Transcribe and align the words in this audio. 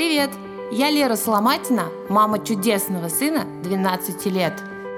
Привет! 0.00 0.30
Я 0.72 0.90
Лера 0.90 1.14
Соломатина, 1.14 1.82
мама 2.08 2.38
чудесного 2.38 3.08
сына 3.08 3.44
12 3.62 4.24
лет. 4.32 4.54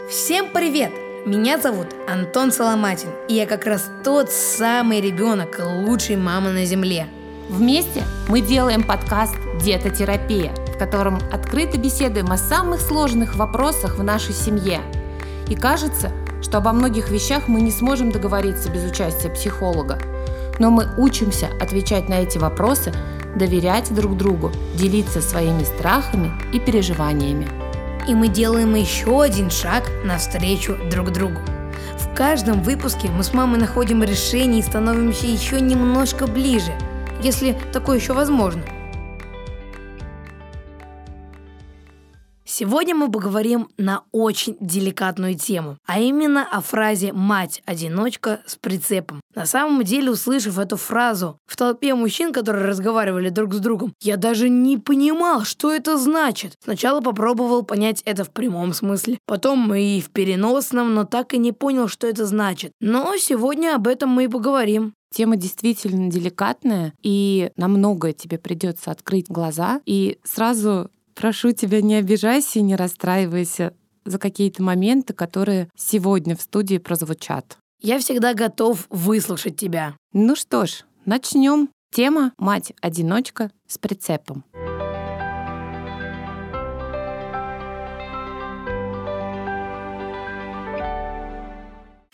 Всем 0.08 0.46
привет! 0.54 0.92
Меня 1.26 1.58
зовут 1.58 1.88
Антон 2.06 2.52
Соломатин, 2.52 3.08
и 3.28 3.34
я 3.34 3.46
как 3.46 3.66
раз 3.66 3.90
тот 4.04 4.30
самый 4.30 5.00
ребенок 5.00 5.58
лучшей 5.58 6.14
мамы 6.14 6.52
на 6.52 6.64
земле. 6.66 7.08
Вместе 7.48 8.04
мы 8.28 8.42
делаем 8.42 8.84
подкаст 8.84 9.34
«Детотерапия», 9.60 10.54
в 10.72 10.78
котором 10.78 11.18
открыто 11.32 11.78
беседуем 11.78 12.30
о 12.30 12.38
самых 12.38 12.80
сложных 12.80 13.34
вопросах 13.34 13.98
в 13.98 14.04
нашей 14.04 14.34
семье. 14.34 14.82
И 15.48 15.56
кажется, 15.56 16.12
что 16.42 16.58
обо 16.58 16.70
многих 16.70 17.10
вещах 17.10 17.48
мы 17.48 17.60
не 17.60 17.72
сможем 17.72 18.12
договориться 18.12 18.70
без 18.70 18.88
участия 18.88 19.30
психолога. 19.30 19.98
Но 20.60 20.70
мы 20.70 20.86
учимся 20.96 21.48
отвечать 21.60 22.08
на 22.08 22.20
эти 22.20 22.38
вопросы, 22.38 22.92
доверять 23.36 23.94
друг 23.94 24.16
другу, 24.16 24.52
делиться 24.74 25.20
своими 25.20 25.64
страхами 25.64 26.32
и 26.52 26.60
переживаниями. 26.60 27.48
И 28.08 28.14
мы 28.14 28.28
делаем 28.28 28.74
еще 28.74 29.22
один 29.22 29.50
шаг 29.50 29.88
навстречу 30.04 30.76
друг 30.90 31.12
другу. 31.12 31.40
В 31.98 32.14
каждом 32.14 32.62
выпуске 32.62 33.08
мы 33.08 33.22
с 33.22 33.32
мамой 33.32 33.60
находим 33.60 34.02
решение 34.02 34.60
и 34.60 34.62
становимся 34.62 35.26
еще 35.26 35.60
немножко 35.60 36.26
ближе, 36.26 36.72
если 37.22 37.56
такое 37.72 37.98
еще 37.98 38.12
возможно– 38.12 38.62
Сегодня 42.62 42.94
мы 42.94 43.10
поговорим 43.10 43.66
на 43.76 44.04
очень 44.12 44.56
деликатную 44.60 45.34
тему, 45.36 45.78
а 45.84 45.98
именно 45.98 46.46
о 46.48 46.60
фразе 46.60 47.12
«мать-одиночка 47.12 48.40
с 48.46 48.54
прицепом». 48.54 49.20
На 49.34 49.46
самом 49.46 49.82
деле, 49.82 50.12
услышав 50.12 50.60
эту 50.60 50.76
фразу 50.76 51.38
в 51.44 51.56
толпе 51.56 51.96
мужчин, 51.96 52.32
которые 52.32 52.66
разговаривали 52.66 53.30
друг 53.30 53.52
с 53.52 53.58
другом, 53.58 53.94
я 54.00 54.16
даже 54.16 54.48
не 54.48 54.78
понимал, 54.78 55.42
что 55.42 55.72
это 55.72 55.98
значит. 55.98 56.52
Сначала 56.62 57.00
попробовал 57.00 57.64
понять 57.64 58.00
это 58.04 58.22
в 58.22 58.30
прямом 58.30 58.74
смысле, 58.74 59.18
потом 59.26 59.74
и 59.74 60.00
в 60.00 60.10
переносном, 60.10 60.94
но 60.94 61.02
так 61.02 61.34
и 61.34 61.38
не 61.38 61.50
понял, 61.50 61.88
что 61.88 62.06
это 62.06 62.26
значит. 62.26 62.70
Но 62.80 63.16
сегодня 63.16 63.74
об 63.74 63.88
этом 63.88 64.10
мы 64.10 64.26
и 64.26 64.28
поговорим. 64.28 64.94
Тема 65.12 65.34
действительно 65.34 66.12
деликатная, 66.12 66.94
и 67.02 67.50
на 67.56 67.66
многое 67.66 68.12
тебе 68.12 68.38
придется 68.38 68.92
открыть 68.92 69.26
глаза. 69.28 69.80
И 69.84 70.20
сразу 70.22 70.90
Прошу 71.14 71.52
тебя, 71.52 71.80
не 71.80 71.96
обижайся 71.96 72.58
и 72.58 72.62
не 72.62 72.76
расстраивайся 72.76 73.74
за 74.04 74.18
какие-то 74.18 74.62
моменты, 74.62 75.12
которые 75.12 75.68
сегодня 75.76 76.36
в 76.36 76.42
студии 76.42 76.78
прозвучат. 76.78 77.58
Я 77.80 77.98
всегда 77.98 78.34
готов 78.34 78.86
выслушать 78.90 79.56
тебя. 79.56 79.96
Ну 80.12 80.36
что 80.36 80.66
ж, 80.66 80.84
начнем. 81.04 81.68
Тема 81.94 82.32
«Мать-одиночка 82.38 83.50
с 83.68 83.76
прицепом». 83.76 84.44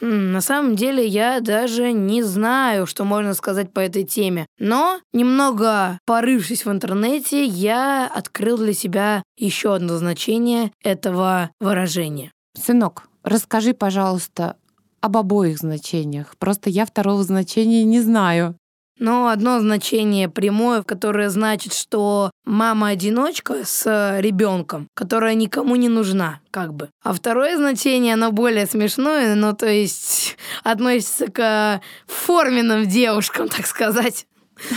На 0.01 0.41
самом 0.41 0.77
деле 0.77 1.07
я 1.07 1.41
даже 1.41 1.93
не 1.93 2.23
знаю, 2.23 2.87
что 2.87 3.05
можно 3.05 3.35
сказать 3.35 3.73
по 3.73 3.81
этой 3.81 4.05
теме. 4.05 4.47
Но, 4.59 5.01
немного 5.13 5.99
порывшись 6.05 6.65
в 6.65 6.71
интернете, 6.71 7.45
я 7.45 8.07
открыл 8.07 8.59
для 8.59 8.75
себя 8.75 9.23
еще 9.37 9.75
одно 9.75 9.97
значение 9.97 10.73
этого 10.83 11.51
выражения. 11.61 12.33
Сынок, 12.55 13.09
расскажи, 13.23 13.75
пожалуйста, 13.75 14.57
об 15.01 15.17
обоих 15.17 15.59
значениях. 15.59 16.37
Просто 16.39 16.71
я 16.71 16.85
второго 16.87 17.23
значения 17.23 17.85
не 17.85 18.01
знаю. 18.01 18.57
Но 18.99 19.29
одно 19.29 19.61
значение 19.61 20.29
прямое, 20.29 20.83
которое 20.83 21.31
значит, 21.31 21.73
что 21.73 22.31
мама-одиночка 22.45 23.65
с 23.65 24.19
ребенком, 24.21 24.89
которая 24.95 25.35
никому 25.35 25.77
не 25.77 25.89
нужна, 25.89 26.41
как 26.51 26.75
бы. 26.75 26.89
А 27.05 27.13
второе 27.13 27.57
значение, 27.57 28.15
оно 28.15 28.33
более 28.33 28.67
смешное, 28.67 29.35
ну, 29.35 29.55
то 29.55 29.69
есть 29.69 30.37
относится 30.65 31.31
к 31.31 31.81
форменным 32.07 32.87
девушкам, 32.87 33.49
так 33.49 33.67
сказать. 33.67 34.27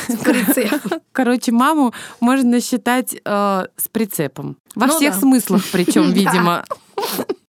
С 0.07 0.15
прицепом. 0.17 1.01
Короче, 1.11 1.51
маму 1.51 1.93
можно 2.19 2.61
считать 2.61 3.15
э, 3.15 3.19
с 3.75 3.87
прицепом. 3.91 4.57
Во 4.75 4.85
ну, 4.85 4.95
всех 4.95 5.15
да. 5.15 5.19
смыслах, 5.19 5.63
причем, 5.71 6.11
видимо. 6.13 6.65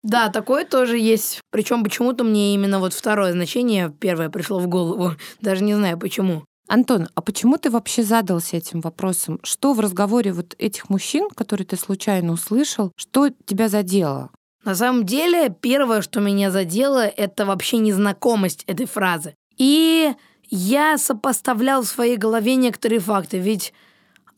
Да, 0.03 0.29
такое 0.29 0.65
тоже 0.65 0.97
есть. 0.97 1.41
Причем 1.51 1.83
почему-то 1.83 2.23
мне 2.23 2.53
именно 2.53 2.79
вот 2.79 2.93
второе 2.93 3.33
значение 3.33 3.93
первое 3.99 4.29
пришло 4.29 4.59
в 4.59 4.67
голову. 4.67 5.15
Даже 5.41 5.63
не 5.63 5.75
знаю 5.75 5.99
почему. 5.99 6.43
Антон, 6.71 7.09
а 7.15 7.21
почему 7.21 7.57
ты 7.57 7.69
вообще 7.69 8.01
задался 8.01 8.55
этим 8.55 8.79
вопросом? 8.79 9.41
Что 9.43 9.73
в 9.73 9.81
разговоре 9.81 10.31
вот 10.31 10.55
этих 10.57 10.89
мужчин, 10.89 11.27
которые 11.29 11.67
ты 11.67 11.75
случайно 11.75 12.31
услышал, 12.31 12.93
что 12.95 13.27
тебя 13.45 13.67
задело? 13.67 14.29
На 14.63 14.73
самом 14.73 15.05
деле, 15.05 15.53
первое, 15.59 16.01
что 16.01 16.21
меня 16.21 16.49
задело, 16.49 17.05
это 17.05 17.45
вообще 17.45 17.79
незнакомость 17.79 18.63
этой 18.67 18.85
фразы. 18.85 19.35
И 19.57 20.13
я 20.49 20.97
сопоставлял 20.97 21.81
в 21.81 21.87
своей 21.87 22.15
голове 22.15 22.55
некоторые 22.55 23.01
факты, 23.01 23.37
ведь 23.39 23.73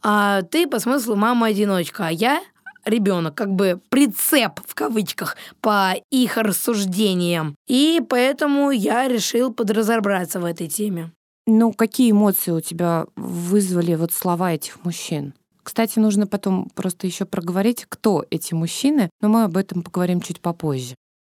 а, 0.01 0.41
ты 0.41 0.65
по 0.65 0.79
смыслу 0.79 1.15
мама-одиночка, 1.15 2.07
а 2.07 2.11
я 2.11 2.41
ребенок, 2.83 3.35
как 3.35 3.51
бы 3.51 3.79
прицеп 3.89 4.59
в 4.65 4.73
кавычках 4.73 5.37
по 5.61 5.93
их 6.09 6.37
рассуждениям. 6.37 7.53
И 7.67 8.01
поэтому 8.09 8.71
я 8.71 9.07
решил 9.07 9.53
подразобраться 9.53 10.39
в 10.39 10.45
этой 10.45 10.67
теме. 10.67 11.11
Ну, 11.45 11.73
какие 11.73 12.11
эмоции 12.11 12.51
у 12.51 12.61
тебя 12.61 13.05
вызвали 13.15 13.95
вот 13.95 14.13
слова 14.13 14.53
этих 14.53 14.83
мужчин? 14.85 15.33
Кстати, 15.61 15.99
нужно 15.99 16.27
потом 16.27 16.69
просто 16.73 17.07
еще 17.07 17.25
проговорить, 17.25 17.85
кто 17.87 18.25
эти 18.29 18.53
мужчины, 18.53 19.09
но 19.21 19.29
мы 19.29 19.43
об 19.43 19.57
этом 19.57 19.81
поговорим 19.81 20.21
чуть 20.21 20.41
попозже. 20.41 20.95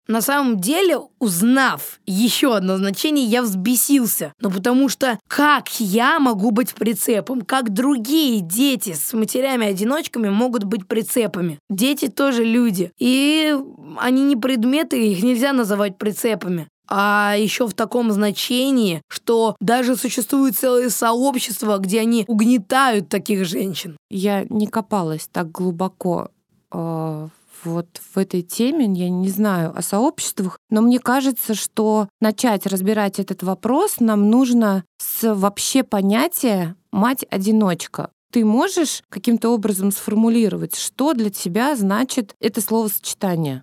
На 0.07 0.21
самом 0.21 0.61
деле, 0.61 0.99
узнав 1.19 1.99
еще 2.05 2.55
одно 2.55 2.77
значение, 2.77 3.25
я 3.25 3.41
взбесился. 3.41 4.35
Ну 4.39 4.51
потому 4.51 4.91
что 4.91 5.19
как 5.29 5.81
я 5.81 6.21
могу 6.21 6.51
быть 6.51 6.75
прицепом? 6.75 7.41
Как 7.41 7.73
другие 7.73 8.41
дети 8.41 8.93
с 8.93 9.15
матерями-одиночками 9.15 10.29
могут 10.29 10.65
быть 10.65 10.87
прицепами? 10.87 11.59
Дети 11.71 12.09
тоже 12.09 12.45
люди. 12.45 12.93
И 12.99 13.57
они 13.97 14.25
не 14.25 14.37
предметы, 14.37 15.03
их 15.11 15.23
нельзя 15.23 15.55
называть 15.55 15.97
прицепами 15.97 16.69
а 16.89 17.35
еще 17.37 17.67
в 17.67 17.75
таком 17.75 18.13
значении, 18.13 19.03
что 19.09 19.57
даже 19.61 19.97
существует 19.97 20.57
целое 20.57 20.91
сообщество, 20.91 21.79
где 21.79 22.01
они 22.01 22.25
угнетают 22.29 23.09
таких 23.09 23.45
женщин. 23.45 23.97
Я 24.11 24.45
не 24.49 24.67
копалась 24.67 25.29
так 25.31 25.51
глубоко 25.51 26.31
э, 26.73 27.29
вот 27.65 27.87
в 28.15 28.19
этой 28.19 28.43
теме, 28.43 28.87
я 28.87 29.09
не 29.09 29.29
знаю 29.29 29.73
о 29.77 29.83
сообществах, 29.83 30.59
но 30.71 30.83
мне 30.83 30.99
кажется, 30.99 31.55
что 31.55 32.09
начать 32.21 32.67
разбирать 32.67 33.19
этот 33.19 33.43
вопрос 33.43 33.97
нам 34.01 34.31
нужно 34.31 34.85
с 34.99 35.35
вообще 35.35 35.83
понятия 35.83 36.77
«мать-одиночка». 36.93 38.11
Ты 38.33 38.45
можешь 38.45 39.03
каким-то 39.11 39.51
образом 39.51 39.93
сформулировать, 39.93 40.75
что 40.77 41.15
для 41.15 41.31
тебя 41.31 41.77
значит 41.77 42.35
это 42.41 42.61
словосочетание? 42.61 43.63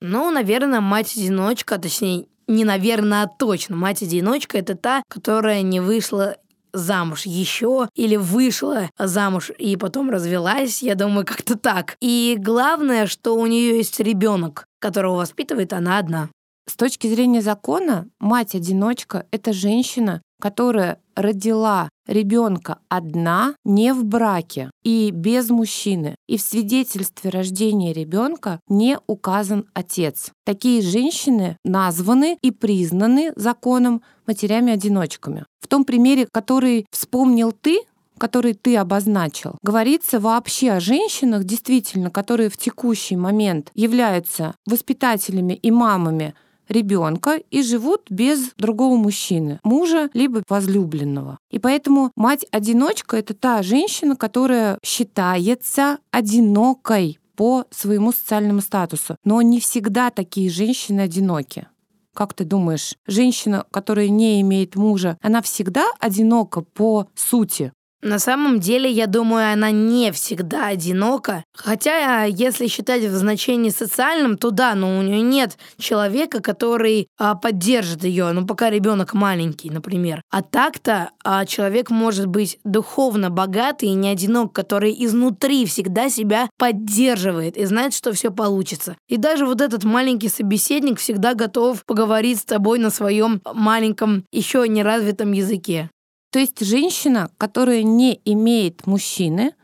Ну, 0.00 0.30
наверное, 0.30 0.80
мать-одиночка, 0.80 1.78
точнее, 1.78 2.26
не 2.48 2.64
наверное, 2.64 3.24
а 3.24 3.28
точно. 3.28 3.76
Мать-одиночка— 3.76 4.58
это 4.58 4.74
та, 4.74 5.02
которая 5.08 5.62
не 5.62 5.80
вышла 5.80 6.36
замуж 6.72 7.26
еще 7.26 7.88
или 7.94 8.16
вышла 8.16 8.90
замуж 8.98 9.50
и 9.58 9.76
потом 9.76 10.10
развелась, 10.10 10.82
я 10.82 10.94
думаю, 10.94 11.24
как-то 11.26 11.56
так. 11.56 11.96
И 12.00 12.36
главное, 12.38 13.06
что 13.06 13.36
у 13.36 13.46
нее 13.46 13.76
есть 13.76 14.00
ребенок, 14.00 14.66
которого 14.78 15.16
воспитывает 15.16 15.72
она 15.72 15.98
одна. 15.98 16.28
С 16.68 16.76
точки 16.76 17.06
зрения 17.06 17.40
закона, 17.40 18.06
мать-одиночка— 18.20 19.26
это 19.30 19.52
женщина, 19.52 20.20
которая 20.40 21.00
родила 21.14 21.88
ребенка 22.06 22.78
одна, 22.88 23.54
не 23.64 23.92
в 23.92 24.04
браке 24.04 24.70
и 24.82 25.10
без 25.10 25.50
мужчины, 25.50 26.14
и 26.26 26.38
в 26.38 26.40
свидетельстве 26.40 27.30
рождения 27.30 27.92
ребенка 27.92 28.60
не 28.68 28.98
указан 29.06 29.66
отец. 29.74 30.30
Такие 30.44 30.82
женщины 30.82 31.56
названы 31.64 32.38
и 32.42 32.50
признаны 32.50 33.32
законом 33.36 34.02
матерями-одиночками. 34.26 35.44
В 35.60 35.68
том 35.68 35.84
примере, 35.84 36.26
который 36.32 36.86
вспомнил 36.90 37.52
ты, 37.52 37.82
который 38.18 38.54
ты 38.54 38.76
обозначил, 38.76 39.56
говорится 39.62 40.20
вообще 40.20 40.72
о 40.72 40.80
женщинах, 40.80 41.44
действительно, 41.44 42.10
которые 42.10 42.50
в 42.50 42.56
текущий 42.56 43.16
момент 43.16 43.70
являются 43.74 44.54
воспитателями 44.66 45.54
и 45.54 45.70
мамами 45.70 46.34
ребенка 46.68 47.40
и 47.50 47.62
живут 47.62 48.02
без 48.10 48.52
другого 48.56 48.96
мужчины, 48.96 49.60
мужа 49.62 50.10
либо 50.14 50.42
возлюбленного. 50.48 51.38
И 51.50 51.58
поэтому 51.58 52.12
мать-одиночка— 52.16 53.16
это 53.18 53.34
та 53.34 53.62
женщина, 53.62 54.16
которая 54.16 54.78
считается 54.84 55.98
одинокой 56.10 57.18
по 57.36 57.64
своему 57.70 58.12
социальному 58.12 58.60
статусу. 58.60 59.16
Но 59.24 59.40
не 59.42 59.60
всегда 59.60 60.10
такие 60.10 60.50
женщины 60.50 61.02
одиноки. 61.02 61.68
Как 62.12 62.34
ты 62.34 62.44
думаешь, 62.44 62.94
женщина, 63.06 63.64
которая 63.70 64.08
не 64.08 64.40
имеет 64.40 64.74
мужа, 64.74 65.16
она 65.22 65.40
всегда 65.40 65.86
одинока 66.00 66.62
по 66.62 67.06
сути? 67.14 67.72
На 68.00 68.20
самом 68.20 68.60
деле, 68.60 68.88
я 68.88 69.08
думаю, 69.08 69.52
она 69.52 69.72
не 69.72 70.12
всегда 70.12 70.68
одинока. 70.68 71.42
Хотя, 71.52 72.24
если 72.24 72.68
считать 72.68 73.02
в 73.02 73.16
значении 73.16 73.70
социальном, 73.70 74.38
то 74.38 74.50
да, 74.50 74.76
но 74.76 74.98
у 74.98 75.02
нее 75.02 75.20
нет 75.20 75.58
человека, 75.78 76.40
который 76.40 77.08
а, 77.18 77.34
поддержит 77.34 78.04
ее, 78.04 78.30
ну, 78.30 78.46
пока 78.46 78.70
ребенок 78.70 79.14
маленький, 79.14 79.70
например. 79.70 80.22
А 80.30 80.42
так-то 80.42 81.10
а, 81.24 81.44
человек 81.44 81.90
может 81.90 82.26
быть 82.26 82.60
духовно 82.62 83.30
богатый 83.30 83.88
и 83.88 83.94
не 83.94 84.10
одинок, 84.10 84.52
который 84.52 84.94
изнутри 85.04 85.66
всегда 85.66 86.08
себя 86.08 86.48
поддерживает 86.56 87.56
и 87.56 87.64
знает, 87.64 87.94
что 87.94 88.12
все 88.12 88.30
получится. 88.30 88.96
И 89.08 89.16
даже 89.16 89.44
вот 89.44 89.60
этот 89.60 89.82
маленький 89.82 90.28
собеседник 90.28 91.00
всегда 91.00 91.34
готов 91.34 91.84
поговорить 91.84 92.38
с 92.38 92.44
тобой 92.44 92.78
на 92.78 92.90
своем 92.90 93.40
маленьком, 93.52 94.24
еще 94.30 94.68
неразвитом 94.68 95.32
языке. 95.32 95.90
То 96.30 96.38
есть 96.38 96.60
женщина, 96.60 97.30
которая 97.38 97.82
не 97.82 98.20
имеет 98.24 98.86
мужчины, 98.86 99.54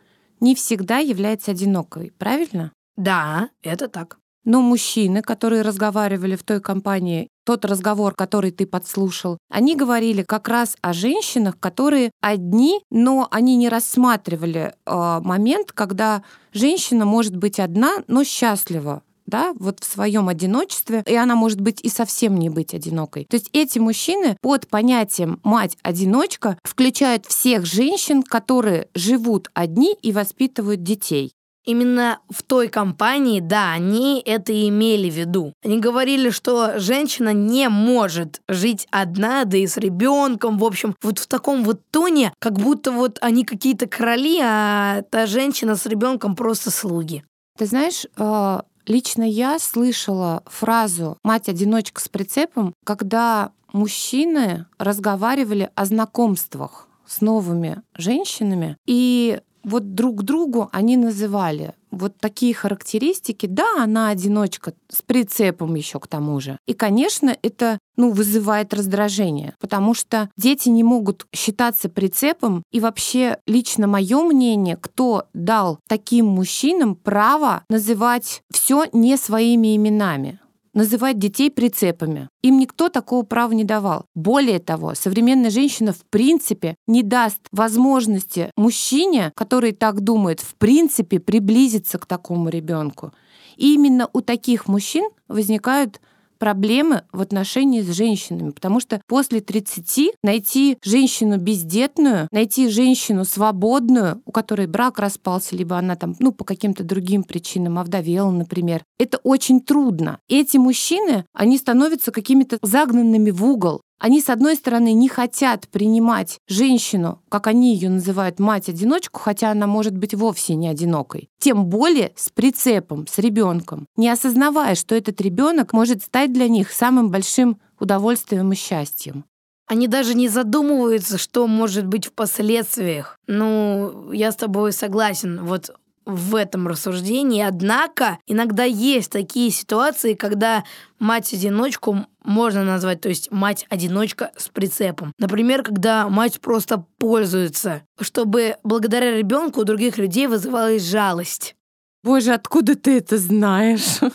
не 0.41 0.55
всегда 0.55 0.99
является 0.99 1.51
одинокой, 1.51 2.13
правильно? 2.19 2.73
Да, 2.97 3.51
это 3.63 3.89
так. 3.89 4.19
Но 4.45 4.61
мужчины, 4.61 5.23
которые 5.23 5.63
разговаривали 5.63 6.37
в 6.37 6.43
той 6.43 6.61
компании, 6.61 7.29
тот 7.47 7.65
разговор, 7.65 8.15
который 8.15 8.51
ты 8.51 8.67
подслушал, 8.67 9.39
они 9.51 9.75
говорили 9.75 10.23
как 10.23 10.49
раз 10.49 10.77
о 10.83 10.93
женщинах, 10.93 11.59
которые 11.59 12.11
одни, 12.21 12.81
но 12.91 13.27
они 13.31 13.57
не 13.57 13.69
рассматривали 13.69 14.75
э, 14.87 15.21
момент, 15.23 15.73
когда 15.73 16.23
женщина 16.53 17.07
может 17.07 17.37
быть 17.37 17.59
одна, 17.59 18.03
но 18.07 18.23
счастлива 18.25 19.03
да, 19.27 19.53
вот 19.59 19.83
в 19.83 19.85
своем 19.85 20.29
одиночестве, 20.29 21.03
и 21.07 21.15
она 21.15 21.35
может 21.35 21.61
быть 21.61 21.81
и 21.83 21.89
совсем 21.89 22.37
не 22.37 22.51
быть 22.51 22.75
одинокой. 22.75 23.27
То 23.27 23.37
есть 23.37 23.51
эти 23.53 23.79
мужчины 23.79 24.37
под 24.41 24.69
понятием 24.69 25.41
мать-одиночка 25.43 26.59
включают 26.63 27.27
всех 27.27 27.67
женщин, 27.67 28.23
которые 28.23 28.89
живут 28.95 29.51
одни 29.55 29.97
и 30.03 30.13
воспитывают 30.13 30.83
детей. 30.83 31.33
Именно 31.65 32.21
в 32.29 32.43
той 32.43 32.69
компании, 32.69 33.41
да, 33.41 33.73
они 33.73 34.23
это 34.25 34.53
и 34.53 34.69
имели 34.69 35.09
в 35.09 35.15
виду. 35.15 35.55
Они 35.65 35.81
говорили, 35.81 36.29
что 36.29 36.79
женщина 36.79 37.33
не 37.33 37.71
может 37.71 38.43
жить 38.49 38.87
одна, 38.91 39.47
да 39.47 39.57
и 39.57 39.67
с 39.67 39.79
ребенком. 39.79 40.59
В 40.59 40.65
общем, 40.65 40.95
вот 41.03 41.19
в 41.19 41.27
таком 41.27 41.65
вот 41.65 41.81
тоне, 41.91 42.35
как 42.39 42.59
будто 42.59 42.93
вот 42.93 43.17
они 43.23 43.45
какие-то 43.45 43.87
короли, 43.87 44.41
а 44.43 45.03
та 45.11 45.25
женщина 45.25 45.75
с 45.75 45.87
ребенком 45.87 46.37
просто 46.37 46.71
слуги. 46.71 47.25
Ты 47.57 47.65
знаешь, 47.65 48.05
а, 48.17 48.65
Лично 48.87 49.23
я 49.23 49.59
слышала 49.59 50.43
фразу 50.47 51.19
«мать-одиночка 51.23 52.01
с 52.01 52.09
прицепом», 52.09 52.75
когда 52.85 53.53
мужчины 53.73 54.67
разговаривали 54.79 55.71
о 55.75 55.85
знакомствах 55.85 56.89
с 57.07 57.21
новыми 57.21 57.83
женщинами, 57.95 58.77
и 58.87 59.41
вот 59.65 59.95
друг 59.95 60.23
другу 60.23 60.69
они 60.73 60.97
называли 60.97 61.75
вот 61.91 62.17
такие 62.19 62.55
характеристики. 62.55 63.47
Да, 63.47 63.83
она 63.83 64.09
одиночка 64.09 64.75
с 64.89 65.01
прицепом 65.03 65.75
еще 65.75 66.01
к 66.01 66.07
тому 66.07 66.41
же. 66.41 66.59
И, 66.67 66.75
конечно, 66.75 67.37
это 67.43 67.79
ну, 67.97 68.11
вызывает 68.11 68.75
раздражение, 68.75 69.55
потому 69.61 69.95
что 69.95 70.29
дети 70.37 70.69
не 70.69 70.83
могут 70.83 71.27
считаться 71.35 71.89
прицепом. 71.89 72.63
И 72.73 72.81
вообще, 72.81 73.39
лично 73.47 73.87
мое 73.87 74.23
мнение, 74.23 74.77
кто 74.77 75.27
дал 75.33 75.79
таким 75.89 76.27
мужчинам 76.27 76.97
право 76.97 77.63
называть 77.69 78.43
все 78.51 78.87
не 78.93 79.17
своими 79.17 79.77
именами 79.77 80.41
называть 80.75 81.19
детей 81.19 81.51
прицепами. 81.51 82.29
Им 82.43 82.59
никто 82.59 82.89
такого 82.89 83.23
права 83.25 83.53
не 83.53 83.65
давал. 83.65 84.07
Более 84.15 84.59
того, 84.59 84.95
современная 84.95 85.51
женщина 85.51 85.93
в 85.93 86.05
принципе 86.11 86.77
не 86.87 87.03
даст 87.03 87.41
возможности 87.53 88.51
мужчине, 88.57 89.33
который 89.35 89.73
так 89.73 90.01
думает, 90.01 90.41
в 90.41 90.55
принципе 90.57 91.21
приблизиться 91.21 91.99
к 91.99 92.07
такому 92.07 92.49
ребенку. 92.49 93.13
И 93.57 93.75
именно 93.75 94.09
у 94.13 94.21
таких 94.21 94.67
мужчин 94.69 95.09
возникают 95.29 96.01
проблемы 96.45 97.05
в 97.11 97.23
отношении 97.23 97.81
с 97.81 97.89
женщинами, 97.97 98.51
потому 98.51 98.79
что 98.79 99.01
после 99.07 99.41
30 99.41 100.13
найти 100.23 100.77
женщину 100.85 101.39
бездетную, 101.39 102.29
найти 102.33 102.69
женщину 102.69 103.25
свободную, 103.25 104.21
у 104.27 104.31
которой 104.31 104.67
брак 104.67 104.99
распался, 104.99 105.57
либо 105.57 105.79
она 105.79 105.97
там, 105.97 106.15
ну, 106.19 106.33
по 106.33 106.45
каким-то 106.45 106.85
другим 106.85 107.23
причинам 107.23 107.79
овдовела, 107.79 108.31
например, 108.31 108.83
это 108.99 109.17
очень 109.25 109.63
трудно. 109.63 110.19
Эти 110.29 110.59
мужчины, 110.59 111.25
они 111.33 111.57
становятся 111.57 112.13
какими-то 112.13 112.59
загнанными 112.61 113.31
в 113.31 113.43
угол. 113.43 113.81
Они, 113.99 114.21
с 114.21 114.29
одной 114.29 114.57
стороны, 114.57 114.93
не 114.93 115.09
хотят 115.09 115.69
принимать 115.69 116.39
женщину, 116.49 117.23
как 117.29 117.47
они 117.47 117.75
ее 117.75 117.89
называют, 117.89 118.39
мать-одиночку, 118.39 119.21
хотя 119.21 119.51
она 119.51 119.67
может 119.67 119.97
быть 119.97 120.15
вовсе 120.15 120.55
не 120.55 120.69
одинокой. 120.69 121.29
Тем 121.39 121.67
более 121.67 122.13
с 122.17 122.31
прицепом, 122.31 123.07
с 123.07 123.19
ребенком, 123.19 123.87
не 123.97 124.09
осознавая, 124.09 124.75
что 124.75 124.95
этот 124.95 125.21
ребенок 125.21 125.73
может 125.73 126.03
стать 126.03 126.33
для 126.33 126.49
них 126.49 126.71
самым 126.71 127.11
большим 127.11 127.59
удовольствием 127.79 128.53
и 128.53 128.57
счастьем. 128.57 129.25
Они 129.67 129.89
даже 129.89 130.15
не 130.15 130.29
задумываются, 130.29 131.17
что 131.17 131.47
может 131.47 131.87
быть 131.87 132.07
в 132.07 132.13
последствиях. 132.13 133.19
Ну, 133.27 134.13
я 134.13 134.31
с 134.31 134.37
тобой 134.37 134.73
согласен. 134.73 135.43
Вот 135.45 135.71
в 136.07 136.35
этом 136.35 136.69
рассуждении. 136.69 137.43
Однако 137.43 138.19
иногда 138.27 138.65
есть 138.65 139.11
такие 139.11 139.51
ситуации, 139.51 140.15
когда 140.15 140.65
мать-одиночку 140.99 142.07
можно 142.23 142.65
назвать, 142.65 143.01
то 143.01 143.09
есть 143.09 143.31
мать-одиночка 143.31 144.33
с 144.37 144.49
прицепом. 144.49 145.13
Например, 145.19 145.63
когда 145.63 146.09
мать 146.09 146.41
просто 146.41 146.85
пользуется, 146.99 147.83
чтобы 148.01 148.57
благодаря 148.65 149.17
ребенку 149.17 149.61
у 149.61 149.65
других 149.65 149.99
людей 149.99 150.27
вызывалась 150.27 150.83
жалость. 150.83 151.55
Боже, 152.03 152.33
откуда 152.33 152.77
ты 152.77 152.99
это 152.99 153.19
знаешь? 153.19 154.01